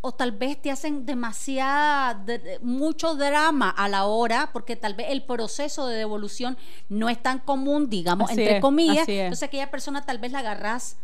o 0.05 0.11
tal 0.11 0.33
vez 0.33 0.61
te 0.61 0.69
hacen 0.69 1.05
demasiada, 1.05 2.25
mucho 2.61 3.15
drama 3.15 3.69
a 3.69 3.87
la 3.87 4.03
hora, 4.03 4.49
porque 4.51 4.75
tal 4.75 4.95
vez 4.95 5.07
el 5.11 5.23
proceso 5.23 5.87
de 5.87 5.95
devolución 5.95 6.57
no 6.89 7.07
es 7.07 7.23
tan 7.23 7.39
común, 7.39 7.89
digamos, 7.89 8.29
entre 8.29 8.59
comillas. 8.59 9.07
Entonces 9.07 9.43
aquella 9.43 9.71
persona 9.71 10.05
tal 10.05 10.17
vez 10.17 10.33
la 10.33 10.39
agarras, 10.39 10.97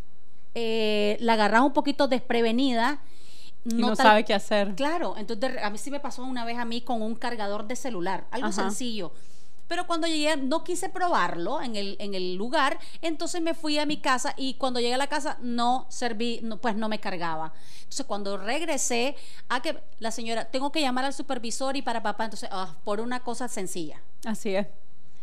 eh, 0.53 1.15
la 1.21 1.33
agarras 1.33 1.61
un 1.61 1.71
poquito 1.71 2.09
desprevenida. 2.09 2.99
No, 3.63 3.95
sabe 3.95 4.25
qué 4.25 4.33
hacer. 4.33 4.75
Claro, 4.75 5.15
entonces 5.17 5.63
a 5.63 5.69
mí 5.69 5.77
sí 5.77 5.91
me 5.91 6.01
pasó 6.01 6.25
una 6.25 6.43
vez 6.43 6.57
a 6.57 6.65
mí 6.65 6.81
con 6.81 7.01
un 7.01 7.15
cargador 7.15 7.67
de 7.67 7.77
celular, 7.77 8.25
algo 8.31 8.51
sencillo 8.51 9.13
Pero 9.69 9.87
cuando 9.87 10.07
llegué, 10.07 10.35
no 10.35 10.65
quise 10.65 10.89
probarlo 10.89 11.61
en 11.61 11.77
el, 11.77 11.95
en 11.99 12.15
el 12.15 12.35
lugar, 12.35 12.79
entonces 13.01 13.41
me 13.41 13.53
fui 13.53 13.77
a 13.79 13.85
mi 13.85 14.01
casa 14.01 14.33
y 14.35 14.55
cuando 14.55 14.81
llegué 14.81 14.95
a 14.95 14.97
la 14.97 15.07
casa 15.07 15.37
no 15.41 15.85
serví, 15.89 16.41
no, 16.43 16.57
pues 16.57 16.75
no 16.75 16.89
me 16.89 16.99
cargaba. 16.99 17.53
Entonces 17.77 18.05
cuando 18.05 18.37
regresé, 18.37 19.15
a 19.47 19.61
que 19.61 19.81
la 19.99 20.11
señora, 20.11 20.45
tengo 20.45 20.71
que 20.71 20.81
llamar 20.81 21.05
al 21.05 21.13
supervisor 21.13 21.77
y 21.77 21.81
para 21.81 22.03
papá, 22.03 22.25
entonces, 22.25 22.49
ah, 22.51 22.75
por 22.83 22.99
una 22.99 23.21
cosa 23.21 23.47
sencilla. 23.47 24.01
Así 24.25 24.55
es. 24.55 24.67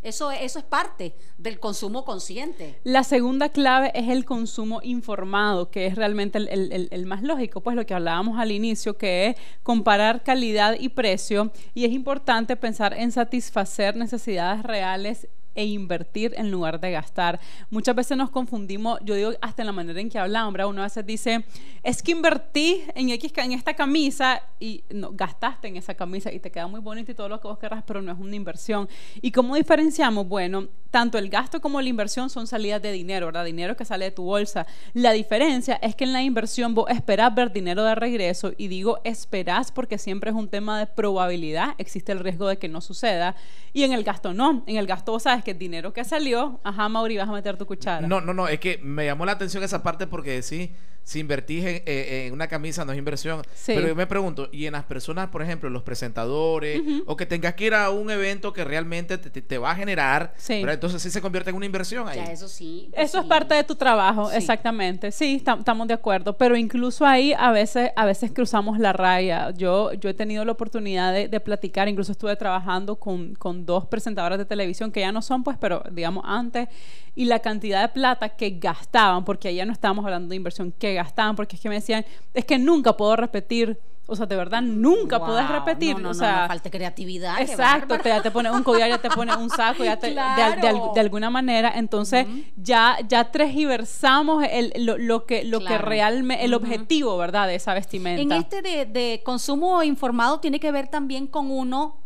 Eso, 0.07 0.31
eso 0.31 0.59
es 0.59 0.65
parte 0.65 1.13
del 1.37 1.59
consumo 1.59 2.05
consciente. 2.05 2.79
La 2.85 3.03
segunda 3.03 3.49
clave 3.49 3.91
es 3.93 4.07
el 4.09 4.23
consumo 4.23 4.79
informado, 4.81 5.69
que 5.69 5.85
es 5.85 5.95
realmente 5.95 6.37
el, 6.37 6.87
el- 6.91 7.05
más 7.05 7.23
lógico, 7.23 7.61
pues 7.61 7.75
lo 7.75 7.85
que 7.85 7.93
hablábamos 7.93 8.39
al 8.39 8.51
inicio, 8.51 8.97
que 8.97 9.27
es 9.27 9.35
comparar 9.63 10.23
calidad 10.23 10.75
y 10.79 10.89
precio, 10.89 11.51
y 11.73 11.83
es 11.85 11.91
importante 11.91 12.55
pensar 12.55 12.93
en 12.93 13.11
satisfacer 13.11 13.95
necesidades 13.97 14.63
reales 14.63 15.27
e 15.57 15.65
invertir 15.65 16.33
en 16.37 16.51
lugar 16.51 16.79
de 16.79 16.91
gastar. 16.91 17.39
Muchas 17.69 17.95
veces 17.95 18.15
nos 18.15 18.29
confundimos, 18.29 18.99
yo 19.03 19.15
digo 19.15 19.31
hasta 19.41 19.63
en 19.63 19.65
la 19.65 19.73
manera 19.73 19.99
en 19.99 20.09
que 20.09 20.19
hablamos, 20.19 20.53
¿verdad? 20.53 20.69
Uno 20.69 20.81
a 20.81 20.85
veces 20.85 21.05
dice, 21.05 21.43
es 21.83 22.01
que 22.01 22.11
invertí 22.11 22.83
en, 22.95 23.09
X, 23.09 23.33
en 23.37 23.51
esta 23.51 23.73
camisa 23.73 24.41
y 24.59 24.83
no, 24.91 25.11
gastaste 25.11 25.67
en 25.67 25.77
esa 25.77 25.95
camisa 25.95 26.31
y 26.31 26.39
te 26.39 26.51
queda 26.51 26.67
muy 26.67 26.79
bonito 26.79 27.11
y 27.11 27.15
todo 27.15 27.27
lo 27.27 27.41
que 27.41 27.47
vos 27.47 27.57
querrás, 27.57 27.83
pero 27.85 28.01
no 28.01 28.11
es 28.11 28.19
una 28.19 28.35
inversión. 28.35 28.87
¿Y 29.19 29.31
cómo 29.31 29.55
diferenciamos? 29.55 30.27
Bueno, 30.27 30.67
tanto 30.91 31.17
el 31.17 31.29
gasto 31.29 31.59
como 31.59 31.81
la 31.81 31.89
inversión 31.89 32.29
son 32.29 32.47
salidas 32.47 32.81
de 32.81 32.91
dinero, 32.91 33.25
¿verdad? 33.27 33.45
Dinero 33.45 33.75
que 33.75 33.85
sale 33.85 34.05
de 34.05 34.11
tu 34.11 34.23
bolsa. 34.23 34.67
La 34.93 35.11
diferencia 35.11 35.75
es 35.81 35.95
que 35.95 36.03
en 36.03 36.13
la 36.13 36.23
inversión 36.23 36.75
vos 36.75 36.89
esperás 36.89 37.33
ver 37.33 37.51
dinero 37.51 37.83
de 37.83 37.95
regreso 37.95 38.53
y 38.57 38.67
digo 38.67 38.99
esperás 39.03 39.71
porque 39.71 39.97
siempre 39.97 40.29
es 40.29 40.35
un 40.35 40.47
tema 40.47 40.79
de 40.79 40.87
probabilidad, 40.87 41.75
existe 41.77 42.11
el 42.11 42.19
riesgo 42.19 42.47
de 42.47 42.57
que 42.57 42.69
no 42.69 42.81
suceda. 42.81 43.35
Y 43.73 43.83
en 43.83 43.93
el 43.93 44.03
gasto 44.03 44.33
no, 44.33 44.63
en 44.65 44.77
el 44.77 44.87
gasto 44.87 45.11
vos 45.11 45.23
sabes 45.23 45.43
que 45.47 45.51
el 45.51 45.57
dinero 45.59 45.93
que 45.93 46.03
salió, 46.03 46.59
ajá, 46.65 46.89
Mauri, 46.89 47.15
vas 47.15 47.29
a 47.29 47.31
meter 47.31 47.55
tu 47.57 47.65
cuchara. 47.65 48.05
No, 48.05 48.19
no, 48.19 48.33
no, 48.33 48.49
es 48.49 48.59
que 48.59 48.79
me 48.83 49.05
llamó 49.05 49.25
la 49.25 49.31
atención 49.31 49.63
esa 49.63 49.81
parte 49.81 50.05
porque 50.07 50.41
sí, 50.41 50.73
si 51.03 51.19
invertís 51.21 51.63
en, 51.63 51.75
eh, 51.85 52.25
en 52.27 52.33
una 52.33 52.47
camisa 52.47 52.83
no 52.83 52.91
es 52.91 52.97
inversión. 52.97 53.41
Sí. 53.55 53.71
Pero 53.73 53.87
yo 53.87 53.95
me 53.95 54.07
pregunto, 54.07 54.49
y 54.51 54.65
en 54.65 54.73
las 54.73 54.83
personas, 54.83 55.29
por 55.29 55.41
ejemplo, 55.41 55.69
los 55.69 55.83
presentadores, 55.83 56.81
o 57.05 57.15
que 57.15 57.25
tengas 57.25 57.53
que 57.53 57.65
ir 57.67 57.73
a 57.75 57.89
un 57.91 58.11
evento 58.11 58.51
que 58.51 58.65
realmente 58.65 59.17
te, 59.17 59.29
te- 59.29 59.41
te 59.41 59.57
va 59.57 59.71
a 59.71 59.75
generar, 59.75 60.33
Sí. 60.35 60.55
¿verdad? 60.55 60.73
entonces 60.73 61.01
sí 61.01 61.09
se 61.09 61.21
convierte 61.21 61.49
en 61.51 61.55
una 61.55 61.65
inversión 61.65 62.09
ahí. 62.09 62.17
Ya, 62.17 62.25
eso 62.25 62.49
sí. 62.49 62.89
pues 62.93 63.09
Eso 63.09 63.19
es 63.21 63.25
parte 63.25 63.53
de 63.55 63.63
tu 63.63 63.75
trabajo, 63.75 64.29
Sí. 64.31 64.35
exactamente. 64.35 65.13
Sí, 65.13 65.41
tam- 65.45 65.59
estamos 65.59 65.87
de 65.87 65.93
acuerdo. 65.93 66.37
Pero 66.37 66.57
incluso 66.57 67.05
ahí 67.05 67.33
a 67.37 67.51
veces, 67.51 67.91
a 67.95 68.05
veces 68.05 68.31
cruzamos 68.33 68.77
la 68.77 68.91
raya. 68.91 69.51
Yo, 69.51 69.93
yo 69.93 70.09
he 70.09 70.13
tenido 70.13 70.43
la 70.43 70.51
oportunidad 70.51 71.13
de, 71.13 71.29
de 71.29 71.39
platicar, 71.39 71.87
incluso 71.87 72.11
estuve 72.11 72.35
trabajando 72.35 72.97
con, 72.97 73.33
con 73.35 73.65
dos 73.65 73.85
presentadoras 73.85 74.37
de 74.37 74.45
televisión 74.45 74.91
que 74.91 74.99
ya 74.99 75.13
no 75.13 75.21
son, 75.21 75.36
pues, 75.43 75.57
pero 75.59 75.83
digamos 75.91 76.23
antes, 76.27 76.67
y 77.15 77.25
la 77.25 77.39
cantidad 77.39 77.81
de 77.81 77.89
plata 77.89 78.29
que 78.29 78.51
gastaban, 78.51 79.25
porque 79.25 79.53
ya 79.53 79.65
no 79.65 79.73
estábamos 79.73 80.05
hablando 80.05 80.29
de 80.29 80.35
inversión, 80.35 80.71
que 80.71 80.93
gastaban, 80.93 81.35
porque 81.35 81.55
es 81.55 81.61
que 81.61 81.69
me 81.69 81.75
decían, 81.75 82.05
es 82.33 82.45
que 82.45 82.57
nunca 82.59 82.95
puedo 82.95 83.15
repetir. 83.15 83.79
O 84.09 84.15
sea, 84.15 84.25
de 84.25 84.37
verdad, 84.37 84.61
nunca 84.61 85.17
Wow, 85.17 85.27
puedes 85.27 85.49
repetir. 85.49 85.95
No, 85.95 86.03
no, 86.03 86.09
o 86.11 86.13
sea, 86.13 86.43
no, 86.43 86.47
falta 86.47 86.69
creatividad. 86.69 87.41
Exacto, 87.41 87.97
te, 87.99 88.07
ya 88.07 88.21
te 88.21 88.31
pone 88.31 88.49
un 88.49 88.63
collar, 88.63 88.87
ya 88.87 88.99
te 88.99 89.09
pone 89.09 89.35
un 89.35 89.49
saco, 89.49 89.83
ya 89.83 89.97
te, 89.97 90.11
de- 90.11 90.91
de, 90.93 90.99
alguna 91.01 91.29
manera. 91.29 91.73
Entonces, 91.75 92.25
ya, 92.55 92.97
ya 93.09 93.29
transgiversamos 93.31 94.45
el, 94.49 94.71
lo, 94.85 94.97
lo 94.97 95.25
que, 95.25 95.43
lo 95.43 95.59
que 95.59 95.77
realmente, 95.77 96.45
el 96.45 96.53
objetivo, 96.53 97.17
¿verdad?, 97.17 97.47
de 97.47 97.55
esa 97.55 97.73
vestimenta. 97.73 98.21
En 98.21 98.31
este 98.31 98.61
de, 98.61 98.85
de 98.85 99.21
consumo 99.25 99.83
informado 99.83 100.39
tiene 100.39 100.61
que 100.61 100.71
ver 100.71 100.87
también 100.87 101.27
con 101.27 101.51
uno, 101.51 101.97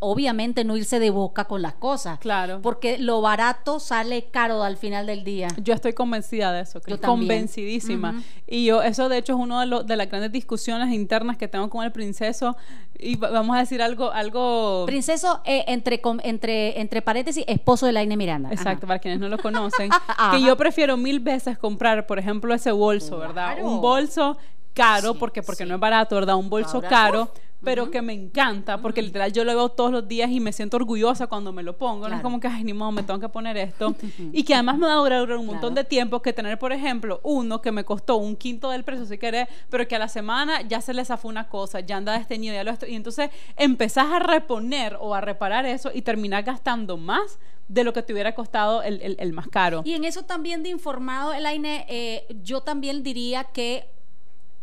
obviamente 0.00 0.64
no 0.64 0.76
irse 0.76 0.98
de 0.98 1.10
boca 1.10 1.44
con 1.44 1.62
las 1.62 1.74
cosas. 1.74 2.18
Claro. 2.18 2.60
Porque 2.62 2.98
lo 2.98 3.20
barato 3.22 3.80
sale 3.80 4.26
caro 4.30 4.62
al 4.62 4.76
final 4.76 5.06
del 5.06 5.24
día. 5.24 5.48
Yo 5.62 5.72
estoy 5.74 5.92
convencida 5.94 6.52
de 6.52 6.62
eso, 6.62 6.80
Cris, 6.80 6.96
Yo 6.96 7.00
también. 7.00 7.28
convencidísima. 7.28 8.22
Y 8.46 8.66
yo, 8.66 8.82
eso 8.82 9.08
de 9.08 9.18
hecho 9.18 9.32
es 9.34 9.38
uno 9.38 9.60
de, 9.60 9.84
de 9.84 9.96
las 9.96 10.08
grandes 10.08 10.32
discusiones 10.32 10.92
internas 10.92 11.36
que 11.36 11.48
tengo 11.48 11.70
con 11.70 11.84
el 11.84 11.92
princeso. 11.92 12.56
Y 12.98 13.16
va- 13.16 13.30
vamos 13.30 13.56
a 13.56 13.60
decir 13.60 13.80
algo, 13.80 14.10
algo 14.12 14.84
Princeso, 14.86 15.40
eh, 15.46 15.64
entre, 15.68 16.00
entre, 16.24 16.78
entre 16.80 17.00
paréntesis, 17.00 17.44
esposo 17.48 17.86
de 17.86 17.92
Laine 17.92 18.16
Miranda. 18.16 18.48
Ajá. 18.48 18.54
Exacto, 18.54 18.86
para 18.86 18.98
quienes 18.98 19.20
no 19.20 19.28
lo 19.28 19.38
conocen, 19.38 19.88
que 20.32 20.42
yo 20.42 20.56
prefiero 20.56 20.96
mil 20.98 21.20
veces 21.20 21.56
comprar, 21.56 22.06
por 22.06 22.18
ejemplo, 22.18 22.52
ese 22.52 22.72
bolso, 22.72 23.18
¿verdad? 23.18 23.54
Claro. 23.54 23.66
Un 23.70 23.80
bolso 23.80 24.36
caro, 24.74 25.12
Sí, 25.14 25.16
porque, 25.18 25.42
porque 25.42 25.64
sí. 25.64 25.68
no 25.68 25.76
es 25.76 25.80
barato, 25.80 26.14
¿verdad? 26.14 26.36
Un 26.36 26.50
bolso 26.50 26.76
Ahora, 26.76 26.88
caro, 26.90 27.22
uf, 27.22 27.30
pero 27.62 27.90
que 27.90 28.00
me 28.02 28.12
encanta, 28.12 28.78
porque 28.78 29.02
literal 29.02 29.32
yo 29.32 29.44
lo 29.44 29.54
veo 29.54 29.68
todos 29.68 29.92
los 29.92 30.08
días 30.08 30.30
y 30.30 30.40
me 30.40 30.52
siento 30.52 30.76
orgullosa 30.78 31.26
cuando 31.26 31.52
me 31.52 31.62
lo 31.62 31.76
pongo. 31.76 32.08
No 32.08 32.14
es 32.16 32.22
como 32.22 32.40
que, 32.40 32.48
ay, 32.48 32.64
ni 32.64 32.72
modo, 32.72 32.90
me 32.92 33.02
tengo 33.02 33.20
que 33.20 33.28
poner 33.28 33.56
esto. 33.56 33.94
y 34.32 34.42
que 34.44 34.54
además 34.54 34.78
me 34.78 34.86
va 34.86 34.94
a 34.94 34.96
durar, 34.96 35.20
durar 35.20 35.38
un 35.38 35.46
montón 35.46 35.74
de 35.74 35.84
tiempo 35.84 36.22
que 36.22 36.32
tener, 36.32 36.58
por 36.58 36.72
ejemplo, 36.72 37.20
uno 37.22 37.60
que 37.60 37.72
me 37.72 37.84
costó 37.84 38.16
un 38.16 38.36
quinto 38.36 38.70
del 38.70 38.84
precio, 38.84 39.04
si 39.06 39.18
querés, 39.18 39.46
pero 39.68 39.86
que 39.86 39.96
a 39.96 39.98
la 39.98 40.08
semana 40.08 40.62
ya 40.62 40.80
se 40.80 40.94
le 40.94 41.04
zafó 41.04 41.28
una 41.28 41.48
cosa, 41.48 41.80
ya 41.80 41.96
anda 41.96 42.12
desteñido, 42.18 42.54
ya 42.54 42.64
lo 42.64 42.70
esto. 42.70 42.86
Y 42.86 42.94
entonces 42.94 43.30
empezás 43.56 44.06
a 44.12 44.18
reponer 44.18 44.96
o 45.00 45.14
a 45.14 45.20
reparar 45.20 45.66
eso 45.66 45.90
y 45.94 46.02
terminás 46.02 46.44
gastando 46.44 46.96
más 46.96 47.38
de 47.68 47.84
lo 47.84 47.92
que 47.92 48.02
te 48.02 48.12
hubiera 48.12 48.34
costado 48.34 48.82
el, 48.82 49.00
el- 49.02 49.16
el 49.20 49.32
más 49.32 49.46
caro. 49.48 49.82
Y 49.84 49.92
en 49.94 50.04
eso 50.04 50.22
también 50.24 50.62
de 50.62 50.70
informado, 50.70 51.32
Elaine, 51.32 51.84
eh, 51.88 52.26
yo 52.42 52.62
también 52.62 53.02
diría 53.02 53.44
que 53.44 53.86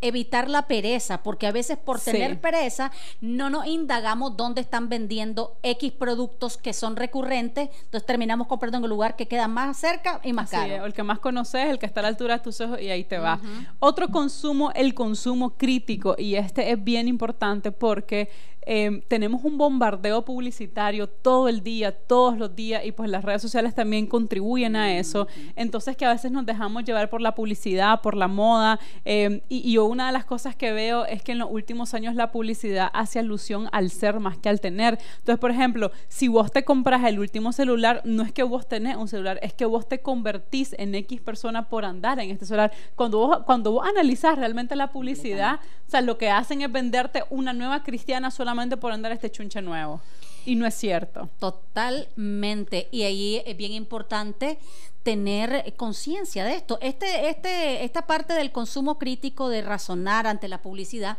evitar 0.01 0.49
la 0.49 0.67
pereza, 0.67 1.23
porque 1.23 1.47
a 1.47 1.51
veces 1.51 1.77
por 1.77 1.99
Sí. 1.99 2.11
tener 2.11 2.39
pereza 2.39 2.91
no 3.19 3.49
nos 3.49 3.65
indagamos 3.65 4.37
dónde 4.37 4.61
están 4.61 4.89
vendiendo 4.89 5.57
X 5.63 5.91
productos 5.91 6.57
que 6.57 6.73
son 6.73 6.95
recurrentes, 6.95 7.69
entonces 7.85 8.05
terminamos 8.05 8.47
comprando 8.47 8.77
en 8.77 8.83
el 8.83 8.89
lugar 8.89 9.15
que 9.15 9.27
queda 9.27 9.47
más 9.47 9.77
cerca 9.77 10.21
y 10.23 10.33
más 10.33 10.53
Así 10.53 10.63
es, 10.65 10.71
caro. 10.73 10.85
el 10.85 10.93
que 10.93 11.03
más 11.03 11.19
conoces, 11.19 11.65
el 11.69 11.79
que 11.79 11.85
está 11.87 12.01
a 12.01 12.03
la 12.03 12.09
altura 12.09 12.37
de 12.37 12.43
tus 12.43 12.61
ojos 12.61 12.79
y 12.81 12.89
ahí 12.89 13.03
te 13.03 13.17
va. 13.17 13.39
Otro 13.79 14.09
consumo, 14.09 14.71
el 14.75 14.93
consumo 14.93 15.57
crítico, 15.57 16.15
y 16.17 16.35
este 16.35 16.71
es 16.71 16.83
bien 16.83 17.07
importante 17.07 17.71
porque 17.71 18.29
eh, 18.69 19.01
tenemos 19.07 19.45
un 19.45 19.57
bombardeo 19.57 20.25
publicitario 20.25 21.07
todo 21.07 21.47
el 21.47 21.63
día, 21.63 21.93
todos 21.93 22.37
los 22.37 22.53
días, 22.53 22.85
y 22.85 22.91
pues 22.91 23.09
las 23.09 23.23
redes 23.23 23.41
sociales 23.41 23.73
también 23.73 24.07
contribuyen 24.07 24.75
a 24.75 24.97
eso. 24.97 25.25
Entonces 25.55 25.95
que 25.95 26.03
a 26.03 26.11
veces 26.11 26.33
nos 26.33 26.45
dejamos 26.45 26.83
llevar 26.83 27.09
por 27.09 27.21
la 27.21 27.33
publicidad, 27.33 28.01
por 28.01 28.13
la 28.13 28.27
moda, 28.27 28.77
eh, 29.05 29.41
y, 29.47 29.69
y 29.69 29.71
yo 29.71 29.85
una 29.85 30.07
de 30.07 30.11
las 30.11 30.25
cosas 30.25 30.53
que 30.57 30.73
veo 30.73 31.05
es 31.05 31.23
que 31.23 31.31
en 31.31 31.39
los 31.39 31.49
últimos 31.49 31.93
años 31.93 32.13
la 32.15 32.33
publicidad 32.33 32.89
hace 32.93 33.19
alusión 33.19 33.69
al 33.71 33.89
ser 33.89 34.19
más 34.19 34.37
que 34.37 34.49
al 34.49 34.59
tener. 34.59 34.99
Entonces, 35.19 35.39
por 35.39 35.51
ejemplo, 35.51 35.91
si 36.09 36.27
vos 36.27 36.51
te 36.51 36.65
compras 36.65 37.05
el 37.05 37.19
último 37.19 37.53
celular, 37.53 38.01
no 38.03 38.23
es 38.23 38.33
que 38.33 38.43
vos 38.43 38.67
tenés 38.67 38.97
un 38.97 39.07
celular, 39.07 39.39
es 39.41 39.53
que 39.53 39.63
vos 39.63 39.87
te 39.87 39.99
convertís 39.99 40.75
en 40.77 40.93
X 40.93 41.21
persona 41.21 41.69
por 41.69 41.85
andar 41.85 42.19
en 42.19 42.31
este 42.31 42.45
celular. 42.45 42.73
Cuando 42.95 43.19
vos, 43.19 43.39
cuando 43.45 43.71
vos 43.71 43.87
analizás 43.87 44.37
realmente 44.37 44.75
la 44.75 44.91
publicidad, 44.91 45.61
o 45.87 45.89
sea, 45.89 46.01
lo 46.01 46.17
que 46.17 46.29
hacen 46.29 46.61
es 46.61 46.69
venderte 46.69 47.23
una 47.29 47.53
nueva 47.53 47.83
cristiana 47.83 48.29
solamente 48.29 48.56
por 48.77 48.91
andar 48.91 49.11
este 49.11 49.31
chunche 49.31 49.61
nuevo. 49.61 50.01
Y 50.45 50.55
no 50.55 50.65
es 50.65 50.73
cierto. 50.75 51.29
Totalmente. 51.39 52.87
Y 52.91 53.03
ahí 53.03 53.41
es 53.45 53.55
bien 53.57 53.73
importante 53.73 54.57
tener 55.03 55.73
conciencia 55.75 56.43
de 56.45 56.55
esto. 56.55 56.79
Este, 56.81 57.29
este, 57.29 57.83
esta 57.83 58.07
parte 58.07 58.33
del 58.33 58.51
consumo 58.51 58.97
crítico, 58.97 59.49
de 59.49 59.61
razonar 59.61 60.25
ante 60.27 60.47
la 60.47 60.61
publicidad, 60.61 61.17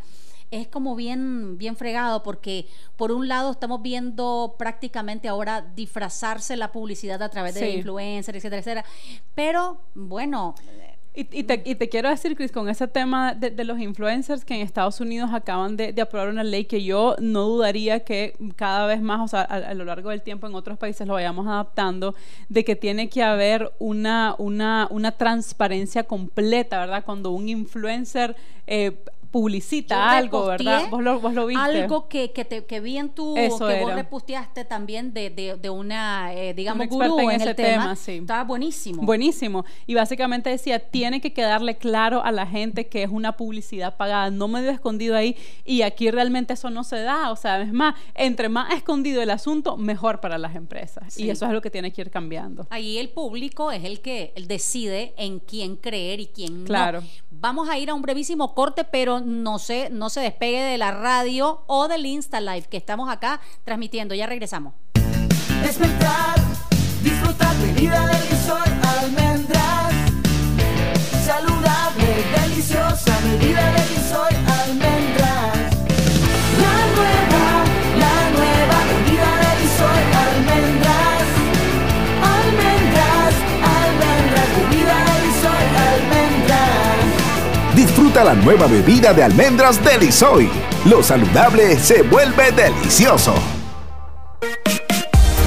es 0.51 0.67
como 0.67 0.97
bien, 0.97 1.59
bien 1.59 1.77
fregado, 1.77 2.23
porque 2.23 2.67
por 2.97 3.13
un 3.13 3.29
lado 3.29 3.53
estamos 3.53 3.83
viendo 3.83 4.57
prácticamente 4.59 5.29
ahora 5.29 5.61
disfrazarse 5.61 6.57
la 6.57 6.73
publicidad 6.73 7.23
a 7.23 7.29
través 7.29 7.55
de 7.55 7.61
Sí. 7.71 7.77
influencers, 7.77 8.37
etcétera, 8.39 8.59
etcétera. 8.61 8.85
Pero 9.35 9.79
bueno, 9.95 10.55
Y, 11.21 11.43
te, 11.43 11.63
y 11.65 11.75
te 11.75 11.89
quiero 11.89 12.09
decir, 12.09 12.37
Chris, 12.37 12.53
con 12.53 12.69
ese 12.69 12.87
tema 12.87 13.35
de, 13.35 13.51
de 13.51 13.65
los 13.65 13.81
influencers 13.81 14.45
que 14.45 14.55
en 14.55 14.61
Estados 14.61 15.01
Unidos 15.01 15.31
acaban 15.33 15.77
de, 15.77 15.93
de 15.93 16.01
aprobar 16.01 16.29
una 16.29 16.45
ley 16.45 16.65
que 16.65 16.85
yo 16.85 17.17
no 17.19 17.43
dudaría 17.43 18.05
que 18.05 18.37
cada 18.55 18.87
vez 18.87 19.03
más, 19.03 19.21
o 19.23 19.27
sea, 19.27 19.41
a, 19.41 19.57
a 19.57 19.75
lo 19.75 19.85
largo 19.85 20.11
del 20.11 20.23
tiempo 20.23 20.47
en 20.47 20.55
otros 20.55 20.79
países 20.79 21.09
lo 21.09 21.15
vayamos 21.15 21.49
adaptando, 21.49 22.15
de 22.49 22.65
que 22.65 22.77
tiene 22.77 23.09
que 23.09 23.25
haber 23.25 23.73
una, 23.81 24.37
una, 24.39 24.87
una 24.93 25.11
transparencia 25.11 26.05
completa, 26.05 26.79
¿verdad? 26.79 27.05
Cuando 27.05 27.33
un 27.33 27.49
influencer 27.49 28.37
eh, 28.69 28.93
publicita 29.31 29.95
Yo 29.95 30.03
algo, 30.03 30.47
¿verdad? 30.47 30.89
Vos 30.91 31.03
lo, 31.03 31.21
vos 31.21 31.35
lo 31.35 31.47
viste. 31.47 31.63
Algo 31.63 32.09
que, 32.09 32.33
que, 32.33 32.45
te, 32.45 32.65
que 32.65 32.81
vi 32.81 32.97
en 32.99 33.11
tu, 33.11 33.37
Eso 33.37 33.67
que 33.69 33.81
vos 33.81 33.95
reposteaste 33.95 34.65
también 34.65 35.13
de, 35.13 35.31
de, 35.31 35.57
de 35.57 35.71
una, 35.71 36.33
eh, 36.35 36.55
digamos, 36.55 36.87
experta 36.87 37.09
gurú 37.13 37.29
en 37.29 37.35
en, 37.35 37.41
ese 37.41 37.51
el 37.51 37.57
tema. 37.57 37.83
tema, 37.83 37.97
sí. 37.97 38.13
Estaba 38.19 38.45
buenísimo. 38.45 39.03
Buenísimo. 39.03 39.65
Y 39.87 39.95
básicamente 39.95 40.51
decía, 40.51 40.79
tiene 40.91 41.21
que 41.21 41.33
quedarle 41.33 41.77
claro 41.77 42.23
a 42.25 42.33
la 42.33 42.47
gente 42.47 42.89
que 42.89 43.03
es 43.03 43.11
una 43.11 43.37
publicidad 43.37 43.97
pagada, 43.97 44.31
no 44.31 44.49
medio 44.49 44.71
escondido 44.71 45.17
ahí. 45.17 45.37
Y 45.65 45.83
aquí 45.83 46.11
realmente 46.11 46.55
eso 46.55 46.71
no 46.71 46.85
se 46.85 47.01
da. 47.03 47.31
O 47.31 47.37
sea, 47.37 47.61
es 47.61 47.73
más, 47.73 47.95
entre 48.15 48.49
más 48.49 48.73
escondido 48.73 49.21
el 49.23 49.31
asunto, 49.31 49.77
mejor 49.77 50.21
para 50.21 50.39
las 50.39 50.57
empresas. 50.57 51.15
Sí. 51.15 51.25
Y 51.25 51.31
eso 51.31 51.47
es 51.47 51.53
lo 51.53 51.61
que 51.61 51.71
tiene 51.71 51.93
que 51.93 52.01
ir 52.01 52.11
cambiando. 52.11 52.67
Ahí 52.71 52.99
el 52.99 53.11
público 53.11 53.71
es 53.73 53.85
el 53.85 54.01
que 54.01 54.33
decide 54.47 55.15
en 55.17 55.39
quién 55.41 55.77
creer 55.77 56.21
y 56.21 56.27
quién 56.27 56.65
Claro. 56.65 57.01
no. 57.03 57.07
Vamos 57.31 57.69
a 57.69 57.79
ir 57.79 57.91
a 57.91 57.95
un 57.95 58.03
brevísimo 58.03 58.55
corte, 58.55 58.83
pero 58.85 59.18
no 59.21 59.59
se, 59.59 59.91
no 59.91 60.11
se 60.11 60.21
despegue 60.21 60.63
de 60.63 60.79
la 60.79 60.91
radio 60.91 61.63
o 61.67 61.89
del 61.89 62.07
Insta 62.07 62.41
Live 62.41 62.67
que 62.69 62.77
estamos 62.77 63.11
acá 63.11 63.41
transmitiendo. 63.65 64.15
Ya 64.15 64.27
regresamos. 64.27 64.75
despertar, 65.63 66.37
disfrutar 67.03 67.55
mi 67.57 67.73
vida 67.73 68.07
de 68.07 68.37
soy 68.47 68.71
almendras. 68.99 69.95
Saludable, 71.25 72.25
deliciosa, 72.41 73.19
mi 73.25 73.47
vida 73.47 73.73
de 73.73 73.85
soy 74.09 74.35
almendras. 74.63 75.58
La 88.15 88.35
nueva 88.35 88.67
bebida 88.67 89.13
de 89.13 89.23
almendras 89.23 89.85
Delisoy. 89.85 90.49
Lo 90.87 91.03
saludable 91.03 91.79
se 91.79 92.03
vuelve 92.03 92.51
delicioso. 92.53 93.58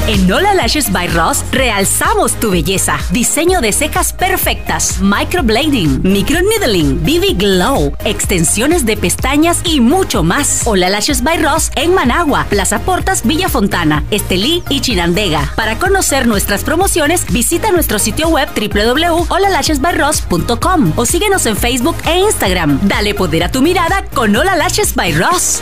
En 0.07 0.27
Nola 0.27 0.55
Lashes 0.55 0.91
by 0.91 1.07
Ross 1.09 1.43
realzamos 1.51 2.33
tu 2.33 2.49
belleza. 2.51 2.97
Diseño 3.11 3.61
de 3.61 3.71
cejas 3.71 4.11
perfectas, 4.13 4.99
microblading, 4.99 6.01
microneedling, 6.03 6.99
BB 7.03 7.37
Glow, 7.37 7.95
extensiones 8.03 8.83
de 8.85 8.97
pestañas 8.97 9.61
y 9.63 9.79
mucho 9.79 10.23
más. 10.23 10.63
Hola 10.65 10.89
Lashes 10.89 11.21
by 11.23 11.37
Ross 11.41 11.69
en 11.75 11.93
Managua, 11.93 12.47
Plaza 12.49 12.79
Portas, 12.79 13.25
Villa 13.25 13.47
Fontana, 13.47 14.03
Estelí 14.11 14.63
y 14.69 14.81
Chinandega. 14.81 15.53
Para 15.55 15.77
conocer 15.77 16.27
nuestras 16.27 16.63
promociones, 16.63 17.25
visita 17.31 17.71
nuestro 17.71 17.99
sitio 17.99 18.27
web 18.29 18.49
www.holalashesbyross.com 18.55 20.93
o 20.95 21.05
síguenos 21.05 21.45
en 21.45 21.55
Facebook 21.55 21.95
e 22.05 22.17
Instagram. 22.19 22.79
Dale 22.87 23.13
poder 23.13 23.43
a 23.43 23.51
tu 23.51 23.61
mirada 23.61 24.03
con 24.13 24.35
Hola 24.35 24.55
Lashes 24.55 24.95
by 24.95 25.11
Ross. 25.13 25.61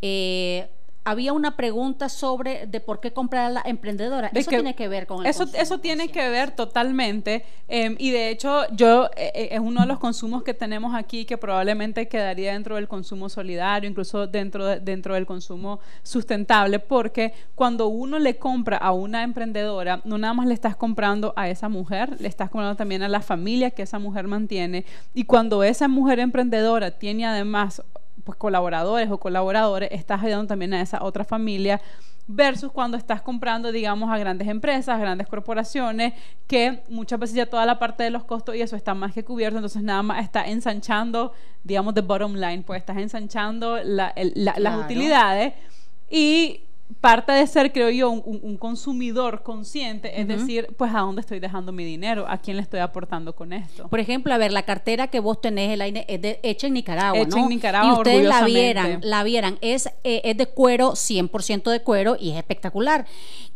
Eh, 0.02 0.68
había 1.04 1.32
una 1.32 1.56
pregunta 1.56 2.08
sobre 2.08 2.66
de 2.66 2.80
por 2.80 3.00
qué 3.00 3.12
comprar 3.12 3.46
a 3.46 3.50
la 3.50 3.62
emprendedora. 3.64 4.30
De 4.32 4.40
Eso 4.40 4.50
que- 4.50 4.56
tiene 4.56 4.74
que 4.74 4.88
ver 4.88 5.06
con 5.06 5.20
el 5.20 5.26
eso, 5.26 5.40
consumo 5.40 5.62
eso 5.62 5.78
tiene 5.78 6.08
que 6.08 6.28
ver 6.30 6.50
totalmente. 6.52 7.44
eh, 7.68 7.94
y 7.98 8.10
de 8.10 8.30
hecho, 8.30 8.62
yo 8.72 9.06
eh, 9.16 9.32
eh, 9.34 9.48
es 9.52 9.60
uno 9.60 9.82
de 9.82 9.86
los 9.86 9.98
consumos 9.98 10.42
que 10.42 10.54
tenemos 10.54 10.94
aquí 10.94 11.24
que 11.24 11.36
probablemente 11.38 12.08
quedaría 12.08 12.52
dentro 12.52 12.76
del 12.76 12.88
consumo 12.88 13.28
solidario, 13.28 13.88
incluso 13.88 14.26
dentro, 14.26 14.64
de- 14.66 14.80
dentro 14.80 15.14
del 15.14 15.26
consumo 15.26 15.80
sustentable, 16.02 16.78
porque 16.78 17.32
cuando 17.54 17.88
uno 17.88 18.18
le 18.18 18.36
compra 18.36 18.76
a 18.76 18.92
una 18.92 19.22
emprendedora, 19.22 20.00
no 20.04 20.18
nada 20.18 20.34
más 20.34 20.46
le 20.46 20.54
estás 20.54 20.76
comprando 20.76 21.32
a 21.36 21.48
esa 21.48 21.68
mujer, 21.68 22.20
le 22.20 22.28
estás 22.28 22.50
comprando 22.50 22.76
también 22.76 23.02
a 23.02 23.08
la 23.08 23.20
familia 23.20 23.70
que 23.70 23.82
esa 23.82 23.98
mujer 23.98 24.26
mantiene. 24.26 24.84
Y 25.14 25.24
cuando 25.24 25.62
esa 25.64 25.88
mujer 25.88 26.18
emprendedora 26.20 26.90
tiene 26.92 27.26
además 27.26 27.82
pues 28.24 28.36
colaboradores 28.38 29.10
o 29.10 29.18
colaboradores, 29.18 29.90
estás 29.92 30.22
ayudando 30.22 30.46
también 30.46 30.74
a 30.74 30.80
esa 30.80 31.02
otra 31.04 31.24
familia 31.24 31.80
versus 32.26 32.72
cuando 32.72 32.96
estás 32.96 33.20
comprando, 33.20 33.70
digamos, 33.70 34.10
a 34.10 34.16
grandes 34.16 34.48
empresas, 34.48 34.96
a 34.96 34.98
grandes 34.98 35.26
corporaciones, 35.28 36.14
que 36.46 36.82
muchas 36.88 37.20
veces 37.20 37.36
ya 37.36 37.44
toda 37.46 37.66
la 37.66 37.78
parte 37.78 38.02
de 38.02 38.08
los 38.10 38.24
costos 38.24 38.56
y 38.56 38.62
eso 38.62 38.76
está 38.76 38.94
más 38.94 39.12
que 39.12 39.24
cubierto, 39.24 39.58
entonces 39.58 39.82
nada 39.82 40.02
más 40.02 40.24
está 40.24 40.46
ensanchando, 40.48 41.32
digamos, 41.64 41.92
the 41.92 42.00
bottom 42.00 42.34
line, 42.34 42.62
pues 42.66 42.80
estás 42.80 42.96
ensanchando 42.96 43.76
la- 43.84 44.08
el- 44.16 44.32
la- 44.36 44.54
las 44.58 44.72
utilidades 44.86 45.52
y 46.10 46.62
parte 47.00 47.32
de 47.32 47.46
ser, 47.46 47.72
creo 47.72 47.90
yo, 47.90 48.10
un, 48.10 48.56
consumidor 48.56 49.42
consciente, 49.42 50.20
es 50.20 50.28
decir, 50.28 50.68
pues 50.76 50.94
a 50.94 51.00
dónde 51.00 51.20
estoy 51.20 51.40
dejando 51.40 51.72
mi 51.72 51.84
dinero, 51.84 52.26
a 52.28 52.38
quién 52.38 52.56
le 52.56 52.62
estoy 52.62 52.80
aportando 52.80 53.34
con 53.34 53.52
esto. 53.52 53.88
Por 53.88 54.00
ejemplo, 54.00 54.32
a 54.32 54.38
ver, 54.38 54.52
la 54.52 54.64
cartera 54.64 55.08
que 55.08 55.20
vos 55.20 55.40
tenés, 55.40 55.70
Elaine, 55.70 56.04
es 56.08 56.20
de, 56.20 56.40
hecha 56.42 56.66
en 56.66 56.74
Nicaragua, 56.74 57.18
Hecha 57.18 57.36
¿no? 57.36 57.44
en 57.44 57.48
Nicaragua, 57.48 57.88
Y 57.88 57.96
ustedes 57.96 58.24
la 58.26 58.44
vieran, 58.44 59.00
la 59.02 59.22
vieran, 59.22 59.58
es, 59.60 59.86
eh, 60.04 60.22
es 60.24 60.36
de 60.36 60.46
cuero, 60.46 60.92
100% 60.92 61.70
de 61.70 61.82
cuero 61.82 62.16
y 62.18 62.30
es 62.30 62.36
espectacular. 62.36 63.06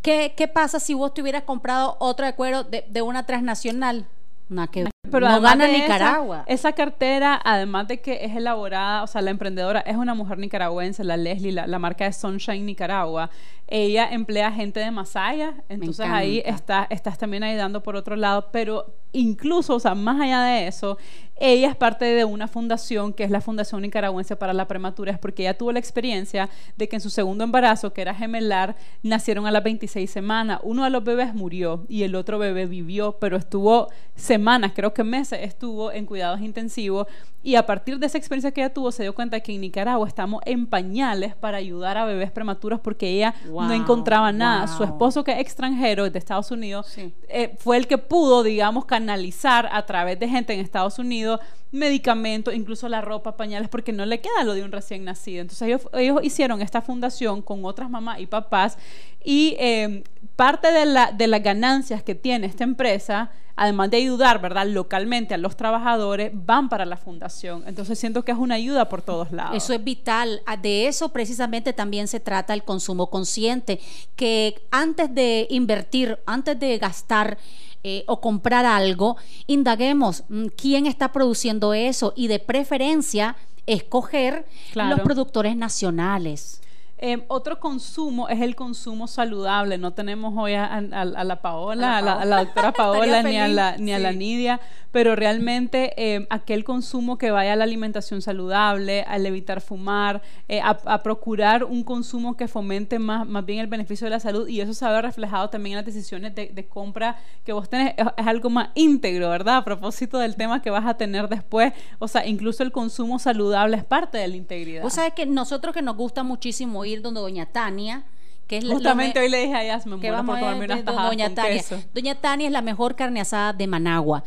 ¿Qué, 0.02 0.32
¿Qué 0.36 0.48
pasa 0.48 0.80
si 0.80 0.94
vos 0.94 1.12
te 1.12 1.22
hubieras 1.22 1.42
comprado 1.42 1.96
otra 2.00 2.28
de 2.28 2.34
cuero 2.34 2.64
de, 2.64 2.84
de 2.88 3.02
una 3.02 3.26
transnacional? 3.26 4.06
Nada 4.48 4.68
que 4.68 4.88
Pero 5.02 5.28
no 5.28 5.40
gana 5.40 5.66
de 5.66 5.76
esa- 5.76 5.82
Nicaragua. 5.82 6.44
Esa, 6.46 6.72
cartera, 6.72 7.40
además 7.44 7.88
de 7.88 8.00
que 8.00 8.24
es 8.24 8.36
elaborada, 8.36 9.02
o 9.02 9.06
sea, 9.06 9.22
la 9.22 9.30
emprendedora 9.30 9.80
es 9.80 9.96
una 9.96 10.14
mujer 10.14 10.38
nicaragüense, 10.38 11.04
la 11.04 11.16
Leslie, 11.16 11.52
la, 11.52 11.66
la 11.66 11.78
marca 11.78 12.04
de 12.04 12.12
Sunshine 12.12 12.66
Nicaragua. 12.66 13.30
Ella 13.70 14.08
emplea 14.10 14.50
gente 14.50 14.80
de 14.80 14.90
Masaya, 14.90 15.54
entonces 15.68 16.06
ahí 16.08 16.42
está, 16.44 16.86
estás 16.88 17.18
también 17.18 17.42
ayudando 17.42 17.82
por 17.82 17.96
otro 17.96 18.16
lado, 18.16 18.48
pero 18.50 18.94
incluso, 19.12 19.74
o 19.74 19.80
sea, 19.80 19.94
más 19.94 20.18
allá 20.20 20.42
de 20.42 20.68
eso, 20.68 20.96
ella 21.36 21.68
es 21.68 21.76
parte 21.76 22.06
de 22.06 22.24
una 22.24 22.48
fundación 22.48 23.12
que 23.12 23.24
es 23.24 23.30
la 23.30 23.42
Fundación 23.42 23.82
Nicaragüense 23.82 24.36
para 24.36 24.54
la 24.54 24.66
Prematura, 24.66 25.12
es 25.12 25.18
porque 25.18 25.42
ella 25.42 25.56
tuvo 25.56 25.70
la 25.72 25.78
experiencia 25.78 26.48
de 26.78 26.88
que 26.88 26.96
en 26.96 27.00
su 27.00 27.10
segundo 27.10 27.44
embarazo, 27.44 27.92
que 27.92 28.00
era 28.00 28.14
gemelar, 28.14 28.74
nacieron 29.02 29.46
a 29.46 29.50
las 29.50 29.62
26 29.62 30.10
semanas. 30.10 30.60
Uno 30.62 30.84
de 30.84 30.90
los 30.90 31.04
bebés 31.04 31.34
murió 31.34 31.84
y 31.88 32.04
el 32.04 32.14
otro 32.14 32.38
bebé 32.38 32.64
vivió, 32.66 33.18
pero 33.20 33.36
estuvo 33.36 33.88
semanas, 34.16 34.72
creo 34.74 34.87
que 34.92 35.04
meses, 35.04 35.40
estuvo 35.42 35.92
en 35.92 36.06
cuidados 36.06 36.40
intensivos. 36.40 37.06
Y 37.48 37.56
a 37.56 37.64
partir 37.64 37.98
de 37.98 38.04
esa 38.04 38.18
experiencia 38.18 38.50
que 38.50 38.60
ella 38.60 38.74
tuvo, 38.74 38.92
se 38.92 39.04
dio 39.04 39.14
cuenta 39.14 39.40
que 39.40 39.54
en 39.54 39.62
Nicaragua 39.62 40.06
estamos 40.06 40.42
en 40.44 40.66
pañales 40.66 41.34
para 41.34 41.56
ayudar 41.56 41.96
a 41.96 42.04
bebés 42.04 42.30
prematuros 42.30 42.78
porque 42.78 43.08
ella 43.08 43.34
Wow, 43.48 43.62
no 43.68 43.72
encontraba 43.72 44.32
nada. 44.32 44.66
Su 44.66 44.84
esposo, 44.84 45.24
que 45.24 45.32
es 45.32 45.38
extranjero, 45.38 46.04
es 46.04 46.12
de 46.12 46.18
Estados 46.18 46.50
Unidos, 46.50 46.86
Sí. 46.88 47.10
eh, 47.30 47.56
fue 47.58 47.78
el 47.78 47.86
que 47.86 47.96
pudo, 47.96 48.42
digamos, 48.42 48.84
canalizar 48.84 49.66
a 49.72 49.86
través 49.86 50.20
de 50.20 50.28
gente 50.28 50.52
en 50.52 50.60
Estados 50.60 50.98
Unidos 50.98 51.40
medicamentos, 51.72 52.52
incluso 52.54 52.86
la 52.86 53.00
ropa, 53.00 53.36
pañales, 53.38 53.70
porque 53.70 53.94
no 53.94 54.04
le 54.04 54.20
queda 54.20 54.44
lo 54.44 54.52
de 54.52 54.62
un 54.62 54.70
recién 54.70 55.04
nacido. 55.04 55.40
Entonces 55.40 55.68
ellos, 55.68 55.88
ellos 55.94 56.20
hicieron 56.22 56.60
esta 56.60 56.82
fundación 56.82 57.40
con 57.40 57.64
otras 57.64 57.88
mamás 57.88 58.20
y 58.20 58.26
papás 58.26 58.76
y 59.24 59.56
eh, 59.58 60.04
parte 60.36 60.70
de, 60.70 60.84
la, 60.84 61.12
de 61.12 61.26
las 61.26 61.42
ganancias 61.42 62.02
que 62.02 62.14
tiene 62.14 62.46
esta 62.46 62.64
empresa, 62.64 63.30
además 63.60 63.90
de 63.90 63.96
ayudar, 63.96 64.40
¿verdad?, 64.40 64.66
localmente 64.68 65.34
a 65.34 65.36
los 65.36 65.56
trabajadores, 65.56 66.30
van 66.32 66.68
para 66.68 66.84
la 66.84 66.96
fundación. 66.96 67.37
Entonces 67.44 67.98
siento 67.98 68.24
que 68.24 68.32
es 68.32 68.38
una 68.38 68.56
ayuda 68.56 68.88
por 68.88 69.02
todos 69.02 69.30
lados. 69.32 69.56
Eso 69.56 69.72
es 69.72 69.82
vital. 69.82 70.42
Ah, 70.46 70.56
De 70.56 70.86
eso 70.88 71.10
precisamente 71.10 71.72
también 71.72 72.08
se 72.08 72.20
trata 72.20 72.54
el 72.54 72.64
consumo 72.64 73.10
consciente, 73.10 73.80
que 74.16 74.62
antes 74.70 75.14
de 75.14 75.46
invertir, 75.50 76.18
antes 76.26 76.58
de 76.58 76.78
gastar 76.78 77.38
eh, 77.84 78.04
o 78.08 78.20
comprar 78.20 78.66
algo, 78.66 79.16
indaguemos 79.46 80.24
mm, 80.28 80.46
quién 80.56 80.86
está 80.86 81.12
produciendo 81.12 81.74
eso 81.74 82.12
y 82.16 82.26
de 82.26 82.38
preferencia 82.40 83.36
escoger 83.66 84.46
Claro. 84.72 84.96
los 84.96 85.00
productores 85.00 85.56
nacionales. 85.56 86.60
Eh, 87.00 87.24
otro 87.28 87.60
consumo 87.60 88.28
es 88.28 88.40
el 88.40 88.54
consumo 88.56 89.06
saludable. 89.06 89.78
No 89.78 89.92
tenemos 89.92 90.34
hoy 90.36 90.54
a, 90.54 90.64
a- 90.66 90.78
a 91.00 91.24
la 91.24 91.40
Paola, 91.42 91.98
a 91.98 92.02
la, 92.02 92.12
a 92.14 92.24
la 92.24 92.38
doctora 92.44 92.72
Paola, 92.76 93.22
ni 93.22 93.38
a 93.38 93.46
la, 93.48 93.76
ni 93.76 93.92
a 93.92 93.98
la. 93.98 94.12
Nidia, 94.12 94.60
pero 94.90 95.14
realmente 95.14 95.92
eh, 95.96 96.26
aquel 96.30 96.64
consumo 96.64 97.18
que 97.18 97.30
vaya 97.30 97.52
a 97.52 97.56
la 97.56 97.64
alimentación 97.64 98.20
saludable, 98.22 99.02
al 99.02 99.26
evitar 99.26 99.60
fumar, 99.60 100.22
eh, 100.48 100.60
a, 100.60 100.70
a 100.86 101.02
procurar 101.02 101.62
un 101.64 101.84
consumo 101.84 102.36
que 102.36 102.48
fomente 102.48 102.98
más, 102.98 103.26
más 103.28 103.44
bien 103.46 103.60
el 103.60 103.66
beneficio 103.68 104.06
de 104.06 104.10
la 104.10 104.18
salud 104.20 104.48
y 104.48 104.60
eso 104.60 104.74
se 104.74 104.86
ve 104.88 105.00
reflejado 105.02 105.50
también 105.50 105.74
en 105.74 105.84
las 105.84 105.86
decisiones 105.86 106.34
de, 106.34 106.48
de 106.48 106.66
compra 106.66 107.16
que 107.44 107.52
vos 107.52 107.68
tenés. 107.68 107.94
Es, 107.96 108.06
es 108.16 108.26
algo 108.26 108.50
más 108.50 108.70
íntegro, 108.74 109.28
¿verdad? 109.30 109.58
A 109.58 109.64
propósito 109.64 110.18
del 110.18 110.34
tema 110.36 110.62
que 110.62 110.70
vas 110.70 110.86
a 110.86 110.94
tener 110.94 111.28
después. 111.28 111.72
O 112.00 112.08
sea, 112.08 112.26
incluso 112.26 112.62
el 112.64 112.72
consumo 112.72 113.18
saludable 113.18 113.76
es 113.76 113.84
parte 113.84 114.18
de 114.18 114.26
la 114.26 114.36
integridad. 114.36 114.82
Vos 114.82 114.94
sabés 114.94 115.12
que 115.12 115.26
nosotros 115.26 115.74
que 115.74 115.82
nos 115.82 115.96
gusta 115.96 116.22
muchísimo 116.22 116.84
ir 116.88 117.02
donde 117.02 117.20
Doña 117.20 117.46
Tania, 117.46 118.04
que 118.46 118.58
es 118.58 118.64
Justamente 118.64 119.18
me- 119.20 119.24
hoy 119.26 119.30
le 119.30 119.38
dije 119.42 119.70
a 119.70 119.78
me 119.86 120.00
que 120.00 120.10
vamos 120.10 120.34
por 120.38 120.40
comerme 120.40 120.64
unas 120.64 120.84
tajadas 120.84 121.10
Doña 121.10 121.26
con 121.26 121.34
Tania. 121.34 121.52
queso. 121.52 121.82
Doña 121.94 122.14
Tania 122.14 122.46
es 122.46 122.52
la 122.52 122.62
mejor 122.62 122.96
carne 122.96 123.20
asada 123.20 123.52
de 123.52 123.66
Managua. 123.66 124.24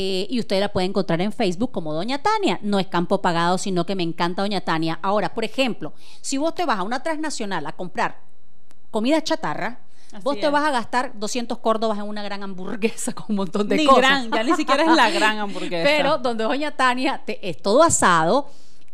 eh, 0.00 0.28
y 0.30 0.38
usted 0.38 0.60
la 0.60 0.68
puede 0.68 0.86
encontrar 0.86 1.20
en 1.22 1.32
Facebook 1.32 1.72
como 1.72 1.92
Doña 1.92 2.18
Tania. 2.22 2.60
No 2.62 2.78
es 2.78 2.86
campo 2.86 3.20
pagado, 3.20 3.58
sino 3.58 3.84
que 3.84 3.96
me 3.96 4.04
encanta 4.04 4.42
Doña 4.42 4.60
Tania. 4.60 4.98
Ahora, 5.02 5.34
por 5.34 5.44
ejemplo, 5.44 5.92
si 6.20 6.36
vos 6.38 6.54
te 6.54 6.64
vas 6.64 6.78
a 6.78 6.82
una 6.84 7.02
transnacional 7.02 7.66
a 7.66 7.72
comprar 7.72 8.20
comida 8.92 9.22
chatarra, 9.24 9.80
Así 10.12 10.22
vos 10.22 10.38
te 10.38 10.48
vas 10.48 10.64
a 10.64 10.70
gastar 10.70 11.12
200 11.18 11.58
córdobas 11.58 11.98
en 11.98 12.04
una 12.04 12.22
gran 12.22 12.42
hamburguesa 12.44 13.12
con 13.12 13.26
un 13.30 13.36
montón 13.36 13.68
de 13.68 13.76
Ni 13.76 13.86
cosas. 13.86 14.00
gran, 14.00 14.30
ya 14.30 14.42
ni 14.44 14.54
siquiera 14.54 14.84
es 14.84 14.94
la 14.96 15.10
gran 15.10 15.38
hamburguesa. 15.40 15.84
Pero 15.88 16.18
donde 16.18 16.44
Doña 16.44 16.70
Tania 16.76 17.20
te- 17.24 17.46
es 17.48 17.60
todo 17.60 17.82
asado 17.82 18.48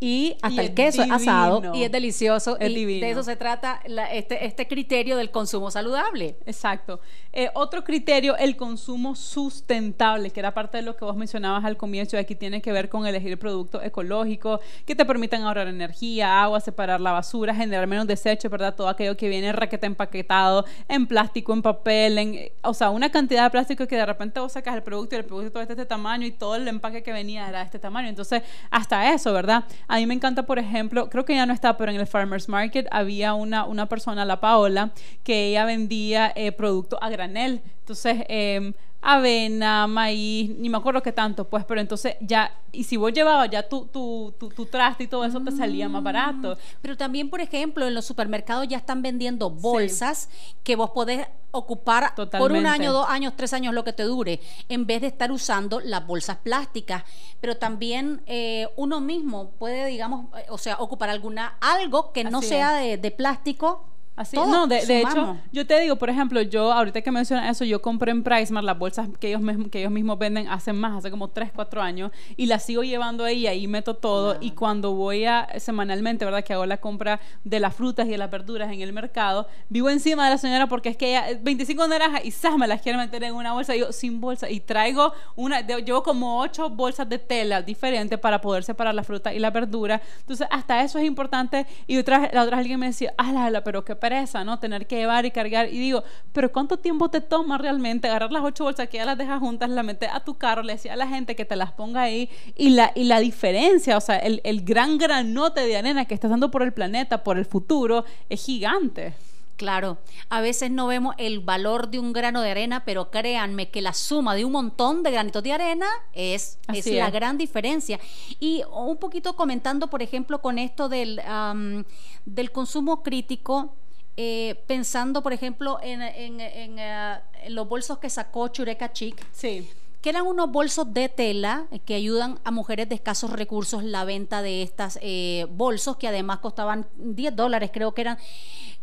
y 0.06 0.36
hasta 0.42 0.50
Y 0.62 0.66
el 0.66 0.66
es 0.66 0.70
queso 0.74 1.02
es 1.02 1.10
asado 1.10 1.74
y 1.74 1.84
es 1.84 1.90
delicioso. 1.90 2.58
Es 2.60 2.70
y 2.70 2.74
divino. 2.74 3.06
de 3.06 3.12
eso 3.12 3.22
se 3.22 3.36
trata 3.36 3.80
la- 3.86 4.12
este, 4.12 4.44
este 4.44 4.66
criterio 4.68 5.16
del 5.16 5.30
consumo 5.30 5.70
saludable. 5.70 6.36
Exacto. 6.44 7.00
Eh, 7.32 7.48
otro 7.54 7.82
criterio, 7.84 8.36
el 8.36 8.54
consumo 8.56 9.14
sustentable, 9.16 10.30
que 10.30 10.40
era 10.40 10.52
parte 10.52 10.76
de 10.76 10.82
lo 10.82 10.94
que 10.96 11.04
vos 11.04 11.16
mencionabas 11.16 11.64
al 11.64 11.76
comienzo, 11.76 12.16
y 12.16 12.18
aquí 12.20 12.34
tiene 12.34 12.60
que 12.60 12.70
ver 12.70 12.88
con 12.90 13.06
elegir 13.06 13.38
productos 13.38 13.82
ecológicos 13.82 14.60
que 14.84 14.94
te 14.94 15.04
permitan 15.04 15.42
ahorrar 15.42 15.68
energía, 15.68 16.42
agua, 16.42 16.60
separar 16.60 17.00
la 17.00 17.12
basura, 17.12 17.54
generar 17.54 17.86
menos 17.86 18.06
desechos, 18.06 18.50
¿verdad? 18.50 18.74
Todo 18.74 18.88
aquello 18.88 19.16
que 19.16 19.28
viene 19.28 19.52
raqueta 19.52 19.86
empaquetado 19.86 20.64
en 20.86 21.06
plástico, 21.06 21.52
en 21.54 21.62
papel, 21.62 22.18
en, 22.18 22.38
o 22.62 22.74
sea, 22.74 22.90
una 22.90 23.10
cantidad 23.10 23.44
de 23.44 23.50
plástico 23.50 23.86
que 23.86 23.96
de 23.96 24.06
repente 24.06 24.38
vos 24.38 24.52
sacas 24.52 24.74
el 24.74 24.82
producto 24.82 25.16
y 25.16 25.18
el 25.20 25.24
producto 25.24 25.60
es 25.60 25.66
de 25.68 25.74
este 25.74 25.86
tamaño 25.86 26.26
y 26.26 26.30
todo 26.32 26.56
el 26.56 26.68
empaque 26.68 27.02
que 27.02 27.12
venía 27.12 27.48
era 27.48 27.60
de 27.60 27.64
este 27.64 27.78
tamaño. 27.78 28.08
Entonces, 28.08 28.42
hasta 28.70 29.12
eso, 29.14 29.32
¿verdad? 29.32 29.64
A 29.94 29.98
mí 29.98 30.07
me 30.07 30.14
encanta, 30.14 30.42
por 30.44 30.59
ejemplo, 30.59 31.09
creo 31.09 31.24
que 31.24 31.37
ya 31.37 31.46
no 31.46 31.52
está, 31.52 31.76
pero 31.76 31.92
en 31.92 32.00
el 32.00 32.09
Farmers 32.09 32.48
Market 32.48 32.88
había 32.90 33.35
una, 33.35 33.64
una 33.64 33.88
persona, 33.88 34.24
la 34.24 34.40
Paola, 34.40 34.90
que 35.22 35.50
ella 35.50 35.64
vendía 35.66 36.33
eh, 36.35 36.50
productos 36.50 36.98
a 37.00 37.11
granel. 37.11 37.62
Entonces, 37.78 38.24
eh, 38.28 38.72
avena, 39.06 39.86
maíz, 39.86 40.50
ni 40.56 40.70
me 40.70 40.78
acuerdo 40.78 41.02
qué 41.02 41.12
tanto, 41.12 41.44
pues, 41.44 41.64
pero 41.66 41.78
entonces 41.78 42.16
ya, 42.22 42.50
y 42.72 42.84
si 42.84 42.96
vos 42.96 43.12
llevabas 43.12 43.50
ya 43.50 43.68
tu, 43.68 43.84
tu, 43.86 44.34
tu, 44.38 44.48
tu 44.48 44.64
traste 44.64 45.04
y 45.04 45.08
todo 45.08 45.26
eso, 45.26 45.40
te 45.40 45.52
salía 45.52 45.90
más 45.90 46.02
barato. 46.02 46.56
Pero 46.80 46.96
también, 46.96 47.28
por 47.28 47.42
ejemplo, 47.42 47.86
en 47.86 47.94
los 47.94 48.06
supermercados 48.06 48.66
ya 48.66 48.78
están 48.78 49.02
vendiendo 49.02 49.50
bolsas 49.50 50.30
que 50.62 50.74
vos 50.74 50.90
podés 50.90 51.26
ocupar 51.50 52.14
por 52.14 52.50
un 52.52 52.66
año, 52.66 52.92
dos 52.92 53.06
años, 53.08 53.34
tres 53.36 53.52
años, 53.52 53.74
lo 53.74 53.84
que 53.84 53.92
te 53.92 54.04
dure, 54.04 54.40
en 54.70 54.86
vez 54.86 55.02
de 55.02 55.08
estar 55.08 55.30
usando 55.30 55.80
las 55.80 56.06
bolsas 56.06 56.38
plásticas. 56.38 57.04
Pero 57.42 57.58
también 57.58 58.22
eh, 58.24 58.66
uno 58.76 59.02
mismo 59.02 59.50
puede, 59.58 59.86
digamos, 59.86 60.26
eh, 60.38 60.46
o 60.48 60.56
sea, 60.56 60.76
ocupar 60.78 61.10
alguna 61.10 61.58
algo 61.60 62.10
que 62.12 62.24
no 62.24 62.40
sea 62.40 62.72
de, 62.72 62.96
de 62.96 63.10
plástico. 63.10 63.86
Así, 64.16 64.37
Todo 64.37 64.46
no, 64.46 64.66
de, 64.68 64.87
de 64.87 65.00
hecho, 65.00 65.37
yo 65.53 65.66
te 65.66 65.81
digo, 65.81 65.96
por 65.96 66.09
ejemplo, 66.09 66.40
yo 66.40 66.72
ahorita 66.72 67.03
que 67.03 67.11
mencionas 67.11 67.50
eso, 67.50 67.64
yo 67.64 67.83
compré 67.83 68.12
en 68.12 68.22
PriceMart 68.22 68.64
las 68.64 68.79
bolsas 68.79 69.09
que 69.18 69.29
ellos, 69.35 69.42
que 69.72 69.81
ellos 69.81 69.90
mismos 69.90 70.18
venden 70.20 70.46
hace 70.46 70.72
más, 70.72 70.98
hace 70.98 71.11
como 71.11 71.29
3, 71.31 71.50
4 71.53 71.83
años, 71.83 72.12
y 72.37 72.46
las 72.46 72.62
sigo 72.64 72.85
llevando 72.85 73.24
ahí, 73.24 73.48
ahí 73.48 73.66
meto 73.66 73.94
todo, 73.94 74.37
y 74.40 74.53
cuando 74.53 74.92
voy 74.92 75.24
a, 75.24 75.48
semanalmente, 75.59 76.24
¿verdad? 76.24 76.44
Que 76.44 76.53
hago 76.53 76.64
la 76.64 76.77
compra 76.77 77.18
de 77.42 77.59
las 77.59 77.74
frutas 77.74 78.07
y 78.07 78.11
de 78.11 78.18
las 78.18 78.31
verduras 78.31 78.70
en 78.72 78.81
el 78.83 78.92
mercado, 78.92 79.48
vivo 79.68 79.90
encima 79.90 80.24
de 80.27 80.31
la 80.31 80.38
señora 80.38 80.68
porque 80.68 80.90
es 80.90 80.96
que 80.96 81.09
ella, 81.09 81.31
eh, 81.31 81.40
25 81.42 81.88
naranjas, 81.88 82.24
y 82.24 82.31
¡zas! 82.31 82.57
me 82.57 82.68
las 82.68 82.83
quiere 82.83 82.98
meter 82.98 83.24
en 83.24 83.35
una 83.35 83.53
bolsa, 83.53 83.74
y 83.74 83.81
yo 83.81 83.90
sin 83.90 84.20
bolsa, 84.20 84.48
y 84.48 84.61
traigo 84.61 85.12
una, 85.35 85.62
de- 85.62 85.83
llevo 85.83 86.05
como 86.05 86.38
8 86.38 86.70
bolsas 86.70 87.09
de 87.09 87.18
tela 87.18 87.62
diferentes 87.62 88.16
para 88.20 88.40
poder 88.40 88.62
separar 88.62 88.94
la 88.94 89.03
fruta 89.03 89.35
y 89.35 89.40
la 89.40 89.50
verdura, 89.50 90.00
entonces 90.20 90.46
hasta 90.53 90.83
eso 90.85 91.00
es 91.00 91.05
importante, 91.05 91.66
y 91.88 91.98
otra, 91.98 92.31
la 92.33 92.44
otra 92.44 92.59
alguien 92.59 92.79
me 92.79 92.87
decía, 92.87 93.12
ah, 93.18 93.33
la, 93.50 93.64
pero 93.64 93.85
qué 93.85 93.96
pereza, 94.04 94.44
¿no? 94.44 94.58
Tener 94.58 94.86
que 94.86 94.96
llevar 94.96 95.24
y 95.24 95.30
cargar. 95.30 95.72
Y 95.72 95.78
digo, 95.78 96.04
pero 96.34 96.52
¿cuánto 96.52 96.76
tiempo 96.76 97.08
te 97.08 97.22
toma 97.22 97.56
realmente 97.56 98.06
agarrar 98.06 98.30
las 98.30 98.44
ocho 98.44 98.64
bolsas 98.64 98.86
que 98.90 98.98
ya 98.98 99.06
las 99.06 99.16
dejas 99.16 99.40
juntas, 99.40 99.70
las 99.70 99.82
metes 99.82 100.10
a 100.12 100.20
tu 100.20 100.34
carro, 100.34 100.62
le 100.62 100.74
decía 100.74 100.92
a 100.92 100.96
la 100.96 101.08
gente 101.08 101.34
que 101.34 101.46
te 101.46 101.56
las 101.56 101.72
ponga 101.72 102.02
ahí? 102.02 102.28
Y 102.54 102.70
la, 102.70 102.92
y 102.94 103.04
la 103.04 103.18
diferencia, 103.18 103.96
o 103.96 104.02
sea, 104.02 104.18
el, 104.18 104.42
el 104.44 104.62
gran 104.62 104.98
granote 104.98 105.62
de 105.62 105.78
arena 105.78 106.04
que 106.04 106.12
estás 106.12 106.30
dando 106.30 106.50
por 106.50 106.62
el 106.62 106.74
planeta, 106.74 107.24
por 107.24 107.38
el 107.38 107.46
futuro, 107.46 108.04
es 108.28 108.44
gigante. 108.44 109.14
Claro, 109.56 109.98
a 110.30 110.40
veces 110.40 110.70
no 110.72 110.88
vemos 110.88 111.14
el 111.16 111.38
valor 111.38 111.88
de 111.88 112.00
un 112.00 112.12
grano 112.12 112.42
de 112.42 112.50
arena, 112.50 112.84
pero 112.84 113.10
créanme 113.12 113.70
que 113.70 113.82
la 113.82 113.92
suma 113.92 114.34
de 114.34 114.44
un 114.44 114.50
montón 114.50 115.04
de 115.04 115.12
granitos 115.12 115.44
de 115.44 115.52
arena 115.52 115.86
es, 116.12 116.58
es 116.72 116.80
Así 116.80 116.94
la 116.96 117.06
es. 117.06 117.12
gran 117.12 117.38
diferencia. 117.38 118.00
Y 118.40 118.64
un 118.72 118.96
poquito 118.96 119.36
comentando, 119.36 119.88
por 119.88 120.02
ejemplo, 120.02 120.42
con 120.42 120.58
esto 120.58 120.88
del, 120.88 121.20
am, 121.20 121.84
del 122.26 122.50
consumo 122.50 123.04
crítico, 123.04 123.76
eh, 124.16 124.62
pensando, 124.66 125.22
por 125.22 125.33
ejemplo, 125.33 125.79
en, 125.83 126.03
en- 126.03 126.40
en, 126.40 126.79
eh, 126.79 127.18
en 127.42 127.55
los 127.55 127.68
bolsos 127.68 127.98
que 127.98 128.09
sacó 128.11 128.48
Chureca 128.48 128.92
Chic, 128.92 129.24
Sí. 129.33 129.68
que 130.00 130.11
eran 130.11 130.27
unos 130.27 130.50
bolsos 130.53 130.92
de 130.94 131.09
tela 131.09 131.66
eh, 131.72 131.81
que 131.81 131.94
ayudan 131.94 132.38
a 132.44 132.50
mujeres 132.50 132.88
de 132.88 132.94
escasos 132.94 133.31
recursos 133.33 133.83
la 133.83 134.05
venta 134.05 134.40
de 134.42 134.62
estas 134.62 134.98
eh, 135.03 135.46
bolsos 135.50 135.96
que 135.96 136.09
además 136.09 136.38
costaban 136.38 136.87
10 136.96 137.35
dólares 137.35 137.70
creo 137.72 137.92
que 137.92 138.03
eran. 138.03 138.18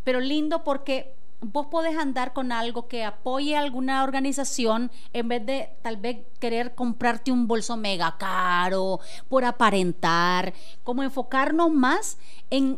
Pero 0.04 0.20
lindo 0.20 0.64
porque 0.64 1.14
vos 1.44 1.68
podés 1.68 1.98
andar 1.98 2.34
con 2.34 2.52
algo 2.52 2.88
que 2.88 3.04
apoye 3.04 3.56
a 3.56 3.62
alguna 3.62 4.04
organización 4.04 4.92
en 5.14 5.28
vez 5.28 5.46
de 5.46 5.70
tal 5.82 5.98
vez 5.98 6.18
querer 6.40 6.76
comprarte 6.76 7.32
un 7.32 7.48
bolso 7.48 7.78
mega 7.78 8.16
caro 8.18 9.00
por 9.30 9.46
aparentar. 9.46 10.54
Como 10.84 11.04
enfocarnos 11.04 11.72
más 11.72 12.18
en, 12.50 12.78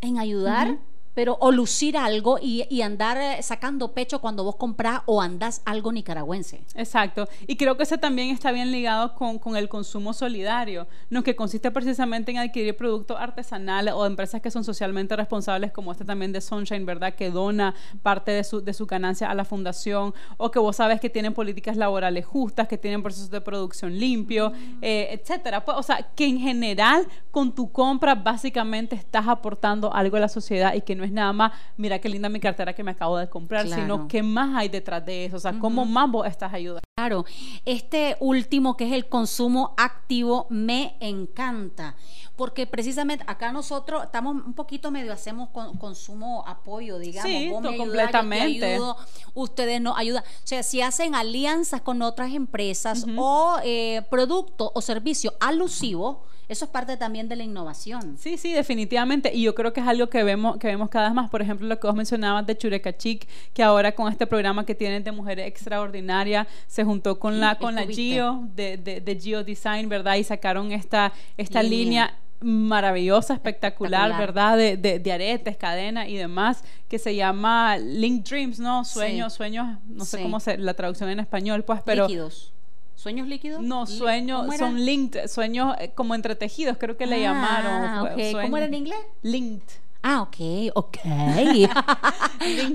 en 0.00 0.18
ayudar 0.18 0.78
pero 1.14 1.36
o 1.40 1.50
lucir 1.50 1.96
algo 1.96 2.38
y, 2.40 2.66
y 2.70 2.82
andar 2.82 3.16
eh, 3.16 3.42
sacando 3.42 3.92
pecho 3.92 4.20
cuando 4.20 4.44
vos 4.44 4.56
comprás 4.56 5.02
o 5.06 5.22
andás 5.22 5.62
algo 5.64 5.92
nicaragüense 5.92 6.62
Exacto. 6.74 7.28
Y 7.46 7.56
creo 7.56 7.76
que 7.76 7.84
ese 7.84 7.98
también 7.98 8.30
está 8.30 8.52
bien 8.52 8.72
ligado 8.72 9.14
con, 9.14 9.38
con 9.38 9.56
el 9.56 9.68
consumo 9.68 10.12
solidario, 10.12 10.86
¿no? 11.10 11.22
que 11.22 11.36
consiste 11.36 11.70
precisamente 11.70 12.32
en 12.32 12.38
adquirir 12.38 12.76
productos 12.76 13.16
artesanales 13.18 13.94
o 13.94 14.06
empresas 14.06 14.40
que 14.40 14.50
son 14.50 14.64
socialmente 14.64 15.16
responsables, 15.16 15.72
como 15.72 15.92
este 15.92 16.04
también 16.04 16.32
de 16.32 16.40
Sunshine, 16.40 16.84
¿verdad? 16.84 17.14
Que 17.14 17.30
dona 17.30 17.74
parte 18.02 18.32
de 18.32 18.44
su, 18.44 18.60
de 18.62 18.74
su 18.74 18.86
ganancia 18.86 19.30
a 19.30 19.34
la 19.34 19.44
fundación, 19.44 20.14
o 20.36 20.50
que 20.50 20.58
vos 20.58 20.76
sabes 20.76 21.00
que 21.00 21.10
tienen 21.10 21.34
políticas 21.34 21.76
laborales 21.76 22.26
justas, 22.26 22.68
que 22.68 22.78
tienen 22.78 23.02
procesos 23.02 23.30
de 23.30 23.40
producción 23.40 23.98
limpio, 23.98 24.52
eh, 24.82 25.08
etcétera. 25.12 25.64
Pues, 25.64 25.76
o 25.76 25.82
sea, 25.82 26.08
que 26.14 26.26
en 26.26 26.38
general 26.38 27.06
con 27.30 27.54
tu 27.54 27.70
compra 27.70 28.14
básicamente 28.14 28.96
estás 28.96 29.28
aportando 29.28 29.92
algo 29.94 30.16
a 30.16 30.20
la 30.20 30.28
sociedad 30.28 30.74
y 30.74 30.80
que 30.80 30.94
no 30.94 31.03
es 31.04 31.12
nada 31.12 31.32
más, 31.32 31.52
mira 31.76 31.98
qué 32.00 32.08
linda 32.08 32.28
mi 32.28 32.40
cartera 32.40 32.72
que 32.72 32.82
me 32.82 32.90
acabo 32.92 33.16
de 33.18 33.28
comprar, 33.28 33.66
Claro. 33.66 33.82
sino 33.82 34.08
qué 34.08 34.22
más 34.22 34.56
hay 34.56 34.68
detrás 34.68 35.04
de 35.04 35.26
eso, 35.26 35.36
o 35.36 35.40
sea, 35.40 35.58
cómo 35.58 35.84
más 35.84 36.10
vos 36.10 36.26
estás 36.26 36.52
ayudando. 36.52 36.80
Claro, 36.96 37.24
este 37.64 38.16
último 38.20 38.76
que 38.76 38.86
es 38.86 38.92
el 38.92 39.08
consumo 39.08 39.74
activo 39.76 40.46
me 40.48 40.96
encanta, 41.00 41.96
porque 42.36 42.66
precisamente 42.66 43.24
acá 43.26 43.50
nosotros 43.52 44.04
estamos 44.04 44.34
un 44.44 44.54
poquito 44.54 44.90
medio 44.90 45.12
hacemos 45.12 45.48
con- 45.50 45.76
consumo 45.76 46.44
apoyo, 46.46 46.98
digamos, 46.98 47.30
Sí, 47.30 47.48
vos 47.50 47.62
me 47.62 47.68
ayudás, 47.70 47.78
yo 47.78 47.84
te 47.84 47.90
completamente. 47.90 48.74
ayudo, 48.74 48.96
ustedes 49.34 49.80
no 49.80 49.96
ayudan, 49.96 50.22
o 50.22 50.46
sea, 50.46 50.62
si 50.62 50.82
hacen 50.82 51.14
alianzas 51.14 51.80
con 51.80 52.00
otras 52.02 52.32
empresas 52.32 53.06
o 53.16 53.56
eh, 53.64 54.02
producto 54.10 54.70
o 54.74 54.80
servicio 54.80 55.32
alusivo, 55.40 56.24
eso 56.48 56.64
es 56.64 56.70
parte 56.70 56.96
también 56.96 57.28
de 57.28 57.36
la 57.36 57.44
innovación. 57.44 58.16
Sí, 58.18 58.36
sí, 58.36 58.52
definitivamente. 58.52 59.30
Y 59.34 59.42
yo 59.42 59.54
creo 59.54 59.72
que 59.72 59.80
es 59.80 59.86
algo 59.86 60.08
que 60.08 60.22
vemos, 60.22 60.58
que 60.58 60.66
vemos 60.66 60.88
cada 60.88 61.06
vez 61.08 61.14
más. 61.14 61.30
Por 61.30 61.42
ejemplo, 61.42 61.66
lo 61.66 61.78
que 61.80 61.86
vos 61.86 61.96
mencionabas 61.96 62.46
de 62.46 62.56
Chureca 62.56 62.96
Chic, 62.96 63.26
que 63.52 63.62
ahora 63.62 63.92
con 63.92 64.10
este 64.10 64.26
programa 64.26 64.66
que 64.66 64.74
tienen 64.74 65.04
de 65.04 65.12
Mujeres 65.12 65.46
Extraordinarias, 65.46 66.46
se 66.66 66.84
juntó 66.84 67.18
con 67.18 67.40
la, 67.40 67.56
con 67.56 67.74
la. 67.74 67.86
Gio 67.86 68.48
de, 68.54 68.76
de, 68.76 69.00
de 69.00 69.20
Gio 69.20 69.44
Design, 69.44 69.88
¿verdad? 69.88 70.16
Y 70.16 70.24
sacaron 70.24 70.72
esta, 70.72 71.12
esta 71.36 71.62
Línea. 71.62 71.78
línea 71.78 72.18
maravillosa, 72.40 73.34
espectacular, 73.34 74.10
Espectacular. 74.10 74.54
¿verdad? 74.54 74.56
De, 74.58 74.76
de, 74.76 74.98
de 74.98 75.12
aretes, 75.12 75.56
cadenas 75.56 76.08
y 76.08 76.16
demás, 76.16 76.62
que 76.88 76.98
se 76.98 77.14
llama 77.14 77.76
Link 77.78 78.24
Dreams, 78.28 78.58
¿no? 78.58 78.84
Sí. 78.84 78.94
Sueños, 78.94 79.32
sueños, 79.32 79.78
no 79.86 80.04
sé 80.04 80.22
cómo 80.22 80.40
se 80.40 80.58
la 80.58 80.74
traducción 80.74 81.08
en 81.10 81.20
español, 81.20 81.64
pues, 81.64 81.80
pero... 81.84 82.06
líquidos. 82.06 82.53
¿Sueños 82.94 83.28
líquidos? 83.28 83.62
No, 83.62 83.86
sueños, 83.86 84.46
son 84.56 84.84
linked, 84.84 85.26
sueños 85.28 85.74
eh, 85.78 85.92
como 85.94 86.14
entretejidos, 86.14 86.76
creo 86.78 86.96
que 86.96 87.06
le 87.06 87.16
Ah, 87.26 87.32
llamaron. 87.32 88.14
fue- 88.32 88.42
¿Cómo 88.42 88.56
era 88.56 88.66
en 88.66 88.74
inglés? 88.74 88.98
Linked. 89.22 89.68
Ah, 90.02 90.22
ok, 90.22 90.36
ok. 90.74 90.96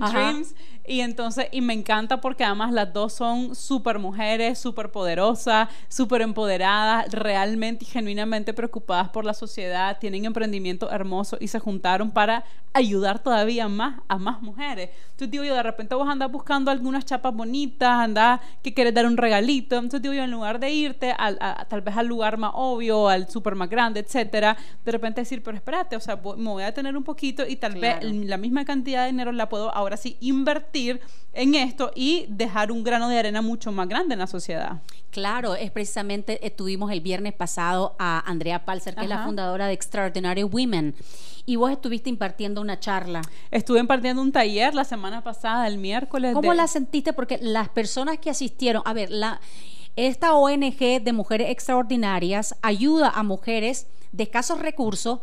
Ajá. 0.02 0.12
Dreams. 0.12 0.56
Y 0.90 1.02
entonces, 1.02 1.46
y 1.52 1.62
me 1.62 1.74
encanta 1.74 2.20
porque 2.20 2.44
además 2.44 2.72
las 2.74 2.92
dos 2.92 3.14
son 3.14 3.54
súper 3.56 4.00
mujeres, 4.00 4.58
súper 4.58 4.90
poderosas, 4.92 5.70
súper 5.88 6.24
empoderadas, 6.24 7.12
realmente 7.14 7.86
y 7.86 7.88
genuinamente 7.88 8.56
preocupadas 8.56 9.10
por 9.10 9.24
la 9.24 9.36
sociedad, 9.36 10.00
tienen 10.00 10.26
emprendimiento 10.26 10.90
hermoso 10.90 11.38
y 11.40 11.48
se 11.48 11.60
juntaron 11.60 12.10
para 12.10 12.44
ayudar 12.74 13.20
todavía 13.22 13.68
más 13.68 14.00
a 14.08 14.18
más 14.18 14.42
mujeres. 14.42 14.90
Entonces 15.12 15.30
digo 15.32 15.44
yo, 15.44 15.54
de 15.54 15.64
repente 15.64 15.94
vos 15.94 16.08
andás 16.08 16.32
buscando 16.32 16.72
algunas 16.72 17.06
chapas 17.06 17.36
bonitas, 17.36 17.90
andás 17.90 18.40
que 18.64 18.74
quieres 18.74 18.94
dar 18.96 19.06
un 19.06 19.18
regalito, 19.18 19.76
entonces 19.76 20.02
digo 20.02 20.16
yo, 20.16 20.24
en 20.24 20.32
lugar 20.32 20.60
de 20.60 20.72
irte 20.72 21.12
al, 21.18 21.38
a- 21.42 21.66
tal 21.70 21.82
vez 21.82 21.98
al 21.98 22.08
lugar 22.08 22.38
más 22.38 22.52
obvio, 22.56 23.10
al 23.10 23.30
súper 23.30 23.54
más 23.54 23.70
grande, 23.70 24.00
etcétera, 24.00 24.58
de 24.86 24.92
repente 24.92 25.22
decir, 25.22 25.44
pero 25.44 25.56
espérate, 25.58 25.96
o 25.96 26.00
sea, 26.00 26.16
voy- 26.16 26.38
me 26.38 26.50
voy 26.50 26.64
a 26.64 26.74
tener 26.74 26.98
un 26.98 27.04
poquito 27.04 27.46
y 27.48 27.58
tal 27.58 27.76
Claro. 27.76 28.00
vez 28.08 28.26
la 28.28 28.38
misma 28.38 28.66
cantidad 28.66 29.02
de 29.06 29.12
dinero 29.12 29.32
la 29.32 29.50
puedo 29.50 29.72
ahora 29.76 29.96
sí 29.98 30.18
invertir 30.22 30.79
en 31.34 31.56
esto 31.56 31.92
y 31.96 32.26
dejar 32.30 32.72
un 32.72 32.84
grano 32.84 33.10
de 33.10 33.18
arena 33.20 33.42
mucho 33.42 33.72
más 33.72 33.88
grande 33.88 34.14
en 34.14 34.20
la 34.20 34.28
sociedad. 34.28 34.82
Claro, 35.12 35.56
es 35.56 35.72
precisamente, 35.72 36.46
eh, 36.46 36.52
tuvimos 36.52 36.92
el 36.92 37.02
viernes 37.02 37.34
pasado 37.34 37.96
a 38.00 38.20
Andrea 38.30 38.66
Palser, 38.66 38.96
que 38.96 39.04
es 39.04 39.10
la 39.10 39.24
fundadora 39.26 39.68
de 39.68 39.74
Extraordinary 39.74 40.44
Women, 40.44 40.96
y 41.46 41.56
vos 41.56 41.72
estuviste 41.72 42.10
impartiendo 42.10 42.62
una 42.62 42.80
charla. 42.80 43.22
Estuve 43.50 43.80
impartiendo 43.80 44.22
un 44.22 44.32
taller 44.32 44.76
la 44.76 44.84
semana 44.84 45.24
pasada, 45.24 45.68
el 45.68 45.78
miércoles. 45.80 46.34
¿Cómo 46.34 46.52
de- 46.52 46.58
la 46.58 46.68
sentiste? 46.68 47.14
Porque 47.14 47.40
las 47.42 47.70
personas 47.70 48.20
que 48.20 48.30
asistieron, 48.30 48.84
a 48.86 48.94
ver, 48.94 49.10
la, 49.10 49.40
esta 49.96 50.34
ONG 50.34 51.02
de 51.02 51.14
mujeres 51.14 51.50
extraordinarias 51.50 52.56
ayuda 52.62 53.10
a 53.10 53.24
mujeres 53.24 53.88
de 54.12 54.24
escasos 54.24 54.60
recursos, 54.60 55.20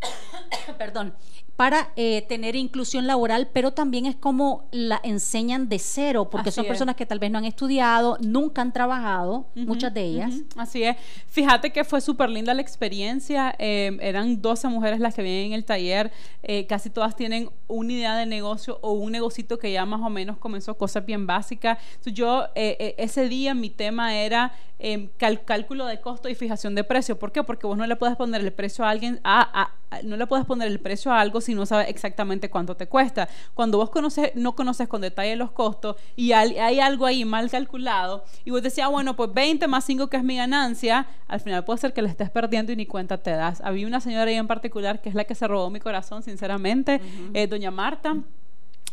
perdón, 0.78 1.14
para 1.56 1.88
eh, 1.96 2.22
tener 2.28 2.54
inclusión 2.54 3.06
laboral, 3.06 3.48
pero 3.52 3.70
también 3.72 4.04
es 4.04 4.14
como 4.14 4.68
la 4.72 5.00
enseñan 5.02 5.68
de 5.70 5.78
cero, 5.78 6.28
porque 6.30 6.50
Así 6.50 6.56
son 6.56 6.64
es. 6.66 6.68
personas 6.68 6.96
que 6.96 7.06
tal 7.06 7.18
vez 7.18 7.30
no 7.30 7.38
han 7.38 7.46
estudiado, 7.46 8.18
nunca 8.20 8.60
han 8.60 8.72
trabajado, 8.74 9.46
muchas 9.54 9.94
de 9.94 10.02
ellas. 10.02 10.34
Así 10.56 10.82
es. 10.82 10.96
Fíjate 11.28 11.72
que 11.72 11.82
fue 11.84 12.00
súper 12.02 12.28
linda 12.28 12.52
la 12.52 12.60
experiencia. 12.62 13.54
eh, 13.58 13.96
eran 14.02 14.42
12 14.42 14.68
mujeres 14.68 15.00
las 15.00 15.14
que 15.14 15.22
vienen 15.22 15.46
en 15.46 15.52
el 15.54 15.64
taller. 15.64 16.12
eh, 16.42 16.66
casi 16.66 16.90
todas 16.90 17.16
tienen 17.16 17.50
una 17.68 17.92
idea 17.92 18.16
de 18.16 18.26
negocio 18.26 18.78
o 18.82 18.92
un 18.92 19.10
negocito 19.12 19.58
que 19.58 19.72
ya 19.72 19.84
más 19.86 20.00
o 20.00 20.10
menos 20.10 20.36
comenzó 20.38 20.76
cosas 20.76 21.04
bien 21.06 21.26
básicas. 21.26 21.78
Entonces, 21.88 22.12
yo 22.14 22.44
eh, 22.54 22.76
eh, 22.78 22.94
ese 22.98 23.28
día 23.28 23.54
mi 23.54 23.70
tema 23.70 24.14
era 24.16 24.52
eh, 24.78 25.08
cal- 25.16 25.42
cálculo 25.44 25.86
de 25.86 26.00
costo 26.00 26.28
y 26.28 26.34
fijación 26.34 26.74
de 26.74 26.84
precio. 26.84 27.18
¿Por 27.18 27.32
qué? 27.32 27.42
Porque 27.42 27.66
vos 27.66 27.76
no 27.78 27.86
le 27.86 27.96
puedes 27.96 28.14
poner 28.16 28.42
el 28.42 28.52
precio 28.52 28.84
a 28.84 28.90
alguien, 28.90 29.20
a- 29.24 29.62
a- 29.62 29.70
no 30.04 30.16
le 30.16 30.26
puedes 30.26 30.44
poner 30.44 30.68
el 30.68 30.80
precio 30.80 31.12
a 31.12 31.20
algo 31.20 31.40
si 31.40 31.54
no 31.54 31.64
sabes 31.64 31.88
exactamente 31.88 32.50
cuánto 32.50 32.76
te 32.76 32.86
cuesta. 32.86 33.28
Cuando 33.54 33.78
vos 33.78 33.90
conoces, 33.90 34.32
no 34.34 34.54
conoces 34.54 34.88
con 34.88 35.00
detalle 35.00 35.36
los 35.36 35.52
costos 35.52 35.96
y 36.16 36.32
hay, 36.32 36.58
hay 36.58 36.80
algo 36.80 37.06
ahí 37.06 37.24
mal 37.24 37.50
calculado 37.50 38.24
y 38.44 38.50
vos 38.50 38.62
decías, 38.62 38.90
bueno, 38.90 39.16
pues 39.16 39.32
20 39.32 39.66
más 39.68 39.84
5 39.84 40.08
que 40.08 40.16
es 40.16 40.24
mi 40.24 40.36
ganancia, 40.36 41.06
al 41.28 41.40
final 41.40 41.64
puede 41.64 41.78
ser 41.78 41.92
que 41.92 42.02
le 42.02 42.08
estés 42.08 42.30
perdiendo 42.30 42.72
y 42.72 42.76
ni 42.76 42.86
cuenta 42.86 43.18
te 43.18 43.30
das. 43.30 43.60
Había 43.62 43.86
una 43.86 44.00
señora 44.00 44.30
ahí 44.30 44.36
en 44.36 44.46
particular 44.46 45.00
que 45.00 45.08
es 45.08 45.14
la 45.14 45.24
que 45.24 45.34
se 45.34 45.46
robó 45.46 45.70
mi 45.70 45.80
corazón, 45.80 46.22
sinceramente, 46.22 47.00
eh, 47.34 47.46
doña 47.46 47.70
Marta. 47.70 48.16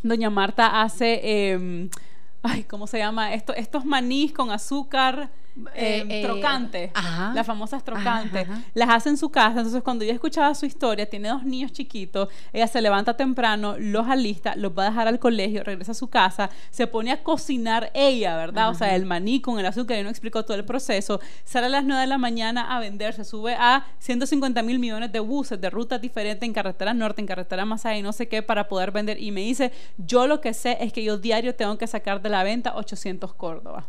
Doña 0.04 0.30
Marta 0.30 0.82
hace, 0.82 1.22
eh, 1.24 1.90
ay, 2.44 2.64
¿cómo 2.64 2.88
se 2.88 2.98
llama? 3.00 3.34
Esto, 3.34 3.54
estos 3.54 3.86
manís 3.86 4.34
con 4.34 4.52
azúcar. 4.52 5.30
Eh, 5.76 6.04
Eh, 6.04 6.06
eh, 6.10 6.22
trocante, 6.24 6.92
ajá. 6.94 7.32
las 7.36 7.46
famosas 7.46 7.84
trocantes, 7.84 8.44
Ajá, 8.44 8.54
ajá. 8.54 8.64
las 8.74 8.90
hace 8.90 9.10
en 9.10 9.18
su 9.18 9.30
casa. 9.30 9.60
Entonces, 9.60 9.84
cuando 9.84 10.04
yo 10.04 10.12
escuchaba 10.12 10.54
su 10.56 10.66
historia, 10.66 11.08
tiene 11.10 11.30
dos 11.30 11.44
niños 11.44 11.72
chiquitos, 11.72 12.30
ella 12.52 12.68
se 12.68 12.82
levanta 12.82 13.16
temprano, 13.16 13.76
los 13.78 14.08
alista, 14.08 14.56
los 14.56 14.72
va 14.78 14.84
a 14.88 14.90
dejar 14.90 15.08
al 15.08 15.20
colegio, 15.20 15.64
regresa 15.64 15.92
a 15.92 15.96
su 15.96 16.08
casa, 16.08 16.50
se 16.72 16.88
pone 16.88 17.12
a 17.12 17.22
cocinar 17.24 17.92
ella, 17.94 18.36
¿verdad? 18.36 18.70
O 18.70 18.74
sea, 18.74 18.96
el 18.96 19.06
maní 19.06 19.42
con 19.42 19.60
el 19.60 19.66
azúcar, 19.66 20.00
y 20.00 20.04
no 20.04 20.10
explicó 20.10 20.44
todo 20.44 20.56
el 20.58 20.66
proceso, 20.66 21.20
sale 21.46 21.68
a 21.68 21.70
las 21.70 21.84
9 21.86 22.02
de 22.02 22.08
la 22.08 22.18
mañana 22.18 22.76
a 22.76 22.80
vender, 22.80 23.14
se 23.14 23.24
sube 23.24 23.56
a 23.60 23.86
150 24.00 24.62
mil 24.64 24.80
millones 24.80 25.12
de 25.12 25.20
buses, 25.20 25.60
de 25.62 25.70
rutas 25.70 26.02
diferentes 26.02 26.48
en 26.48 26.54
carretera 26.54 26.94
norte, 26.94 27.22
en 27.22 27.28
carretera 27.28 27.66
más 27.66 27.86
allá 27.86 27.98
y 27.98 28.02
no 28.02 28.12
sé 28.14 28.28
qué, 28.28 28.42
para 28.42 28.68
poder 28.68 28.92
vender. 28.92 29.22
Y 29.22 29.32
me 29.32 29.42
dice, 29.42 29.72
yo 29.98 30.28
lo 30.28 30.42
que 30.42 30.54
sé 30.54 30.78
es 30.82 30.92
que 30.92 31.04
yo 31.04 31.18
diario 31.18 31.54
tengo 31.56 31.78
que 31.78 31.86
sacar 31.88 32.22
de 32.22 32.30
la 32.30 32.44
venta 32.44 32.76
800 32.76 33.34
Córdoba. 33.36 33.86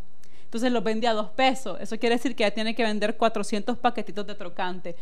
Entonces 0.55 0.71
los 0.71 0.85
vende 0.85 1.09
a 1.09 1.15
dos 1.15 1.31
pesos. 1.31 1.77
Eso 1.81 1.99
quiere 1.99 2.15
decir 2.15 2.37
que 2.37 2.45
ya 2.45 2.51
tiene 2.53 2.77
que 2.77 2.85
vender 2.85 3.17
400 3.17 3.77
paquetitos 3.77 4.25
de 4.25 4.37
trocante. 4.37 4.95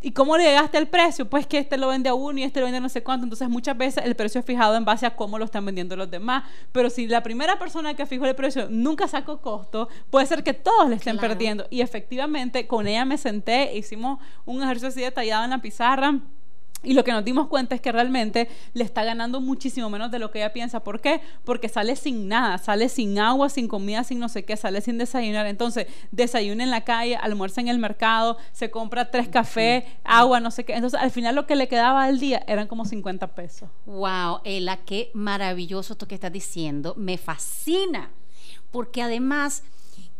¿Y 0.00 0.12
cómo 0.12 0.34
le 0.38 0.44
llegaste 0.44 0.78
al 0.78 0.86
precio? 0.88 1.28
Pues 1.28 1.46
que 1.46 1.58
este 1.58 1.76
lo 1.76 1.88
vende 1.88 2.08
a 2.08 2.14
uno 2.14 2.38
y 2.38 2.42
este 2.42 2.60
lo 2.60 2.64
vende 2.64 2.78
a 2.78 2.80
no 2.80 2.88
sé 2.88 3.02
cuánto. 3.02 3.24
Entonces 3.24 3.50
muchas 3.50 3.76
veces 3.76 4.02
el 4.02 4.16
precio 4.16 4.38
es 4.38 4.46
fijado 4.46 4.76
en 4.76 4.86
base 4.86 5.04
a 5.04 5.14
cómo 5.14 5.38
lo 5.38 5.44
están 5.44 5.66
vendiendo 5.66 5.94
los 5.94 6.10
demás. 6.10 6.44
Pero 6.72 6.88
si 6.88 7.06
la 7.06 7.22
primera 7.22 7.58
persona 7.58 7.92
que 7.92 8.06
fijó 8.06 8.24
el 8.24 8.34
precio 8.34 8.66
nunca 8.70 9.06
sacó 9.06 9.42
costo, 9.42 9.90
puede 10.08 10.24
ser 10.24 10.42
que 10.42 10.54
todos 10.54 10.88
le 10.88 10.96
estén 10.96 11.18
Claro. 11.18 11.28
perdiendo. 11.28 11.66
Y 11.68 11.82
efectivamente 11.82 12.66
con 12.66 12.86
ella 12.86 13.04
me 13.04 13.18
senté, 13.18 13.76
hicimos 13.76 14.20
un 14.46 14.62
ejercicio 14.62 14.88
así 14.88 15.00
detallado 15.02 15.44
en 15.44 15.50
la 15.50 15.58
pizarra. 15.58 16.18
Y 16.84 16.94
lo 16.94 17.04
que 17.04 17.12
nos 17.12 17.24
dimos 17.24 17.48
cuenta 17.48 17.74
es 17.74 17.80
que 17.80 17.92
realmente 17.92 18.48
le 18.72 18.84
está 18.84 19.04
ganando 19.04 19.40
muchísimo 19.40 19.90
menos 19.90 20.10
de 20.10 20.18
lo 20.18 20.30
que 20.30 20.38
ella 20.38 20.52
piensa. 20.52 20.80
¿Por 20.80 21.00
qué? 21.00 21.20
Porque 21.44 21.68
sale 21.68 21.96
sin 21.96 22.28
nada, 22.28 22.58
sale 22.58 22.88
sin 22.88 23.18
agua, 23.18 23.48
sin 23.48 23.68
comida, 23.68 24.04
sin 24.04 24.18
no 24.18 24.28
sé 24.28 24.44
qué, 24.44 24.56
sale 24.56 24.80
sin 24.80 24.98
desayunar. 24.98 25.46
Entonces, 25.46 25.86
desayuna 26.10 26.64
en 26.64 26.70
la 26.70 26.82
calle, 26.82 27.16
almuerza 27.16 27.60
en 27.60 27.68
el 27.68 27.78
mercado, 27.78 28.36
se 28.52 28.70
compra 28.70 29.10
tres 29.10 29.28
cafés, 29.28 29.84
agua, 30.04 30.40
no 30.40 30.50
sé 30.50 30.64
qué. 30.64 30.74
Entonces, 30.74 31.00
al 31.00 31.10
final 31.10 31.34
lo 31.34 31.46
que 31.46 31.56
le 31.56 31.68
quedaba 31.68 32.04
al 32.04 32.20
día 32.20 32.44
eran 32.46 32.66
como 32.66 32.84
50 32.84 33.34
pesos. 33.34 33.68
Wow, 33.86 34.40
Ela, 34.44 34.78
qué 34.84 35.10
maravilloso 35.14 35.94
esto 35.94 36.06
que 36.06 36.14
estás 36.14 36.32
diciendo. 36.32 36.94
Me 36.96 37.18
fascina. 37.18 38.10
Porque 38.70 39.02
además, 39.02 39.62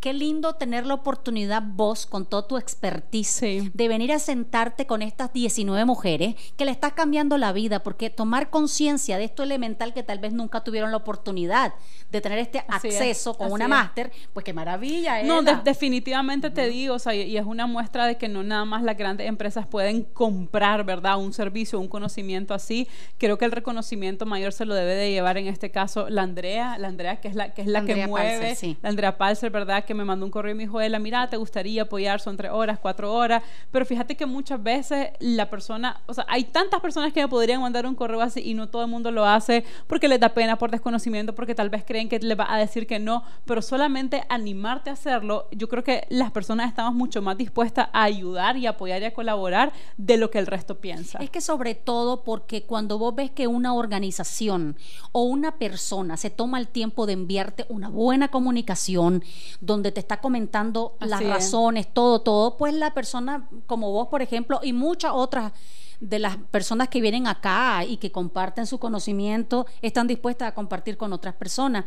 qué 0.05 0.13
lindo 0.13 0.53
tener 0.57 0.85
la 0.85 0.93
oportunidad 0.93 1.63
vos, 1.65 2.05
con 2.05 2.27
toda 2.27 2.47
tu 2.47 2.59
expertise, 2.59 3.27
Sí. 3.31 3.71
de 3.73 3.89
venir 3.89 4.13
a 4.13 4.19
sentarte 4.19 4.87
con 4.87 5.01
estas 5.01 5.33
19 5.33 5.87
mujeres 5.87 6.35
que 6.59 6.67
le 6.67 6.73
estás 6.73 6.93
cambiando 6.93 7.39
la 7.39 7.53
vida. 7.55 7.83
Porque 7.83 8.11
tomar 8.11 8.51
conciencia 8.51 9.17
de 9.17 9.25
esto 9.25 9.43
elemental 9.43 9.95
que 9.95 10.03
tal 10.03 10.19
vez 10.19 10.35
nunca 10.35 10.63
tuvieron 10.63 10.91
la 10.91 10.99
oportunidad 10.99 11.73
de 12.11 12.21
tener 12.21 12.39
este 12.39 12.63
Así 12.69 12.89
es, 12.89 12.97
acceso 12.97 13.33
con 13.39 13.51
una 13.51 13.67
máster, 13.67 14.13
pues 14.35 14.45
qué 14.45 14.53
maravilla. 14.53 15.23
No, 15.23 15.41
Ela. 15.41 15.55
de- 15.55 15.63
definitivamente 15.63 16.51
te 16.51 16.69
digo, 16.69 16.97
o 16.97 16.99
sea, 16.99 17.15
y- 17.15 17.37
es 17.39 17.47
una 17.47 17.67
muestra 17.67 18.05
de 18.07 18.19
que 18.19 18.29
no 18.29 18.43
nada 18.43 18.67
más 18.67 18.83
las 18.83 18.99
grandes 18.99 19.27
empresas 19.27 19.67
pueden 19.67 20.03
comprar, 20.03 20.85
¿verdad? 20.85 21.17
Un 21.19 21.33
servicio, 21.33 21.81
un 21.81 21.89
conocimiento 21.89 22.53
así. 22.53 22.89
Creo 23.17 23.39
que 23.39 23.47
el 23.47 23.53
reconocimiento 23.53 24.27
mayor 24.27 24.53
se 24.53 24.67
lo 24.67 24.75
debe 24.75 24.95
de 24.97 25.11
llevar 25.13 25.39
en 25.39 25.47
este 25.47 25.71
caso 25.71 26.11
la 26.11 26.23
Andrea, 26.23 26.77
la 26.79 26.89
Andrea 26.89 27.23
que 27.23 27.29
es 27.29 27.35
la 27.35 27.55
que 27.55 27.63
es 27.63 27.69
la 27.69 27.87
que 27.87 28.07
mueve, 28.07 28.39
Palser, 28.39 28.57
sí. 28.57 28.77
la 28.83 28.91
Andrea 28.91 29.17
Palser, 29.17 29.51
¿verdad? 29.51 29.85
Que 29.87 29.94
me 29.95 30.05
mandó 30.05 30.27
un 30.27 30.31
correo 30.31 30.53
y 30.53 30.57
me 30.57 30.65
dijo, 30.65 30.81
Ela, 30.81 30.99
mira, 30.99 31.29
te 31.29 31.37
gustaría 31.37 31.83
apoyar, 31.83 32.21
son 32.21 32.37
tres 32.37 32.51
horas, 32.53 32.79
cuatro 32.81 33.13
horas, 33.13 33.43
pero 33.71 33.87
fíjate 33.87 34.17
que 34.17 34.27
muchas 34.27 34.63
veces 34.63 35.11
la 35.21 35.49
persona, 35.51 36.01
o 36.07 36.15
sea, 36.15 36.27
hay 36.29 36.45
tantas 36.45 36.81
personas 36.81 37.13
que 37.13 37.23
me 37.23 37.29
podrían 37.29 37.61
mandar 37.61 37.87
un 37.87 37.95
correo 37.95 38.21
así 38.21 38.41
y 38.45 38.55
no 38.55 38.69
todo 38.69 38.83
el 38.83 38.89
mundo 38.89 39.11
lo 39.11 39.25
hace 39.25 39.65
porque 39.87 40.09
les 40.09 40.21
da 40.21 40.31
pena 40.31 40.57
por 40.57 40.71
desconocimiento, 40.71 41.35
porque 41.35 41.55
tal 41.55 41.71
vez 41.71 41.85
creen 41.87 42.09
que 42.09 42.19
le 42.19 42.35
va 42.35 42.53
a 42.53 42.59
decir 42.59 42.87
que 42.87 42.99
no, 42.99 43.25
pero 43.45 43.63
solamente 43.63 44.25
animarte 44.29 44.91
a 44.91 44.95
hacerlo, 44.95 45.49
yo 45.53 45.69
creo 45.69 45.85
que 45.85 46.07
las 46.11 46.31
personas 46.31 46.69
estamos 46.69 46.95
mucho 46.95 47.23
más 47.23 47.37
dispuestas 47.37 47.89
a 47.93 48.03
ayudar 48.05 48.57
y 48.57 48.67
apoyar 48.67 49.03
y 49.03 49.07
a 49.07 49.15
colaborar 49.15 49.73
de 49.97 50.17
lo 50.17 50.31
que 50.31 50.39
el 50.39 50.47
resto 50.47 50.81
piensa. 50.81 51.19
Es 51.19 51.31
que 51.31 51.41
sobre 51.41 51.75
todo 51.75 52.25
porque 52.25 52.65
cuando 52.65 52.99
vos 52.99 53.15
ves 53.15 53.31
que 53.31 53.47
una 53.47 53.75
organización 53.75 54.77
o 55.13 55.23
una 55.23 55.59
persona 55.59 56.17
se 56.17 56.31
toma 56.31 56.59
el 56.59 56.69
tiempo 56.69 57.07
de 57.07 57.13
enviarte 57.15 57.67
una 57.69 57.89
buena 57.89 58.29
comunicación 58.29 59.25
donde 59.61 59.84
te 59.93 60.01
está 60.01 60.21
comentando 60.21 60.97
Así 61.01 61.11
las 61.11 61.21
es. 61.21 61.29
razones, 61.29 61.87
todo, 61.93 62.21
todo, 62.21 62.57
pues 62.57 62.75
la 62.75 62.93
persona 62.95 63.49
como 63.67 63.91
vos, 63.93 64.09
por 64.09 64.23
ejemplo, 64.23 64.61
y 64.63 64.73
muchas 64.73 65.13
otras 65.15 65.53
de 66.01 66.19
las 66.19 66.37
personas 66.37 66.89
que 66.89 67.01
vienen 67.01 67.27
acá 67.27 67.85
y 67.85 67.97
que 67.99 68.11
comparten 68.13 68.67
su 68.67 68.79
conocimiento 68.79 69.65
están 69.81 70.07
dispuestas 70.07 70.49
a 70.49 70.55
compartir 70.55 70.97
con 70.97 71.13
otras 71.13 71.35
personas 71.35 71.85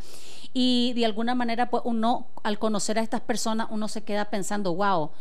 y 0.54 0.94
de 0.94 1.06
alguna 1.06 1.36
manera 1.36 1.70
pues 1.70 1.84
uno 1.86 2.28
al 2.42 2.58
conocer 2.58 2.98
a 2.98 3.02
estas 3.02 3.22
personas 3.22 3.68
uno 3.70 3.88
se 3.88 4.04
queda 4.04 4.26
pensando 4.26 4.74
wow 4.74 5.12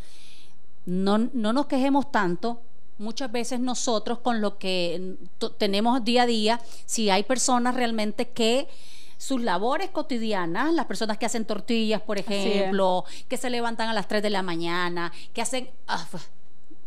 no, 0.87 1.19
no 1.19 1.53
nos 1.53 1.67
quejemos 1.67 2.11
tanto. 2.13 2.61
Muchas 2.99 3.31
veces 3.31 3.61
nosotros 3.61 4.21
con 4.21 4.41
lo 4.41 4.57
que 4.57 5.17
to- 5.39 5.51
tenemos 5.51 6.03
día 6.05 6.23
a 6.23 6.27
día, 6.27 6.61
si 6.87 7.11
hay 7.11 7.25
personas 7.25 7.75
realmente 7.75 8.29
que 8.31 8.69
sus 9.19 9.43
labores 9.43 9.91
cotidianas, 9.91 10.73
las 10.75 10.87
personas 10.87 11.19
que 11.19 11.27
hacen 11.27 11.45
tortillas, 11.45 12.01
por 12.03 12.19
es. 12.19 12.27
ejemplo, 12.27 13.05
que 13.29 13.37
se 13.37 13.51
levantan 13.51 13.89
a 13.89 13.95
las 13.95 14.09
3 14.09 14.23
de 14.23 14.31
la 14.31 14.43
mañana, 14.43 15.13
que 15.33 15.43
hacen 15.43 15.71
ah, 15.89 16.07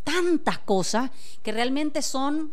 tantas 0.04 0.60
cosas 0.60 1.12
que 1.44 1.52
realmente 1.52 2.02
son 2.02 2.52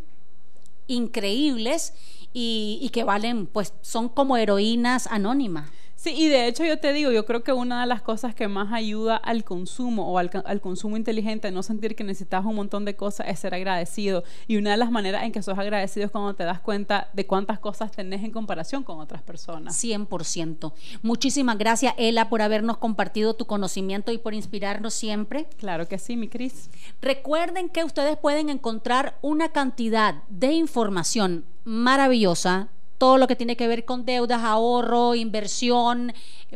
increíbles 0.86 1.94
y, 2.32 2.78
y 2.80 2.90
que 2.90 3.04
valen, 3.04 3.46
pues 3.46 3.74
son 3.82 4.08
como 4.08 4.36
heroínas 4.36 5.06
anónimas. 5.06 5.68
Sí, 6.06 6.14
y 6.16 6.28
de 6.28 6.46
hecho 6.46 6.64
yo 6.64 6.78
te 6.78 6.92
digo, 6.92 7.10
yo 7.10 7.26
creo 7.26 7.42
que 7.42 7.52
una 7.52 7.80
de 7.80 7.88
las 7.88 8.00
cosas 8.00 8.32
que 8.32 8.46
más 8.46 8.72
ayuda 8.72 9.16
al 9.16 9.42
consumo 9.42 10.08
o 10.12 10.18
al, 10.18 10.30
al 10.44 10.60
consumo 10.60 10.96
inteligente, 10.96 11.50
no 11.50 11.64
sentir 11.64 11.96
que 11.96 12.04
necesitas 12.04 12.44
un 12.44 12.54
montón 12.54 12.84
de 12.84 12.94
cosas, 12.94 13.26
es 13.26 13.40
ser 13.40 13.54
agradecido. 13.54 14.22
Y 14.46 14.56
una 14.56 14.70
de 14.70 14.76
las 14.76 14.92
maneras 14.92 15.24
en 15.24 15.32
que 15.32 15.42
sos 15.42 15.58
agradecido 15.58 16.06
es 16.06 16.12
cuando 16.12 16.36
te 16.36 16.44
das 16.44 16.60
cuenta 16.60 17.08
de 17.12 17.26
cuántas 17.26 17.58
cosas 17.58 17.90
tenés 17.90 18.22
en 18.22 18.30
comparación 18.30 18.84
con 18.84 19.00
otras 19.00 19.20
personas. 19.22 19.82
100%. 19.82 20.72
Muchísimas 21.02 21.58
gracias, 21.58 21.92
Ela, 21.96 22.28
por 22.28 22.40
habernos 22.40 22.76
compartido 22.78 23.34
tu 23.34 23.46
conocimiento 23.46 24.12
y 24.12 24.18
por 24.18 24.32
inspirarnos 24.32 24.94
siempre. 24.94 25.48
Claro 25.58 25.88
que 25.88 25.98
sí, 25.98 26.16
mi 26.16 26.28
Cris. 26.28 26.70
Recuerden 27.02 27.68
que 27.68 27.82
ustedes 27.82 28.16
pueden 28.16 28.48
encontrar 28.48 29.18
una 29.22 29.48
cantidad 29.48 30.22
de 30.28 30.52
información 30.52 31.46
maravillosa, 31.64 32.68
todo 32.98 33.18
lo 33.18 33.26
que 33.26 33.36
tiene 33.36 33.56
que 33.56 33.68
ver 33.68 33.84
con 33.84 34.04
deudas, 34.04 34.42
ahorro, 34.42 35.14
inversión, 35.14 36.12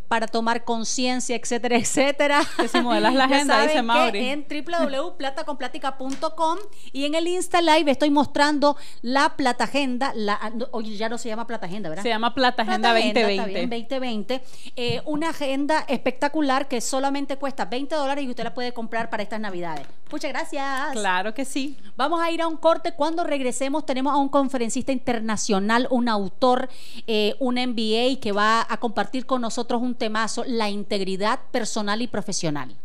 para 0.08 0.26
tomar 0.28 0.64
conciencia, 0.64 1.36
etcétera, 1.36 1.76
etcétera. 1.76 2.42
Que 2.56 2.68
si 2.68 2.80
modelas 2.80 3.14
la 3.14 3.24
agenda, 3.24 3.62
dice 3.62 3.82
Mauri. 3.82 4.28
En 4.28 4.46
www.plataconplatica.com 4.48 6.58
y 6.92 7.06
en 7.06 7.14
el 7.14 7.28
Insta 7.28 7.60
Live 7.60 7.90
estoy 7.90 8.10
mostrando 8.10 8.76
la 9.02 9.36
Plata 9.36 9.64
Agenda, 9.64 10.12
la, 10.14 10.38
oye, 10.70 10.96
ya 10.96 11.08
no 11.08 11.18
se 11.18 11.28
llama 11.28 11.46
Plata 11.46 11.66
Agenda, 11.66 11.88
¿verdad? 11.88 12.02
Se 12.02 12.08
llama 12.08 12.34
Plata 12.34 12.62
Agenda 12.62 12.90
Plata 12.90 12.98
Agenda, 12.98 13.20
2020. 13.22 13.80
está 13.80 13.98
bien, 13.98 14.26
2020. 14.28 14.42
Eh, 14.76 15.02
una 15.06 15.30
agenda 15.30 15.84
espectacular 15.88 16.68
que 16.68 16.80
solamente 16.80 17.36
cuesta 17.36 17.64
20 17.64 17.94
dólares 17.94 18.24
y 18.24 18.28
usted 18.28 18.44
la 18.44 18.54
puede 18.54 18.72
comprar 18.72 19.10
para 19.10 19.22
estas 19.22 19.40
navidades. 19.40 19.86
Muchas 20.10 20.32
gracias. 20.32 20.92
Claro 20.92 21.34
que 21.34 21.44
sí. 21.44 21.76
Vamos 21.96 22.20
a 22.20 22.30
ir 22.30 22.42
a 22.42 22.48
un 22.48 22.56
corte. 22.56 22.92
Cuando 22.92 23.24
regresemos 23.24 23.86
tenemos 23.86 24.12
a 24.12 24.16
un 24.16 24.28
conferencista 24.28 24.92
internacional, 24.92 25.86
un 25.90 26.08
autor, 26.08 26.68
eh, 27.06 27.34
un 27.38 27.54
MBA 27.54 28.20
que 28.20 28.32
va 28.32 28.66
a 28.68 28.76
compartir 28.78 29.26
con 29.26 29.40
nosotros 29.40 29.80
un 29.90 29.96
temazo, 29.96 30.44
la 30.46 30.70
integridad 30.70 31.40
personal 31.50 32.00
y 32.00 32.06
profesional. 32.06 32.76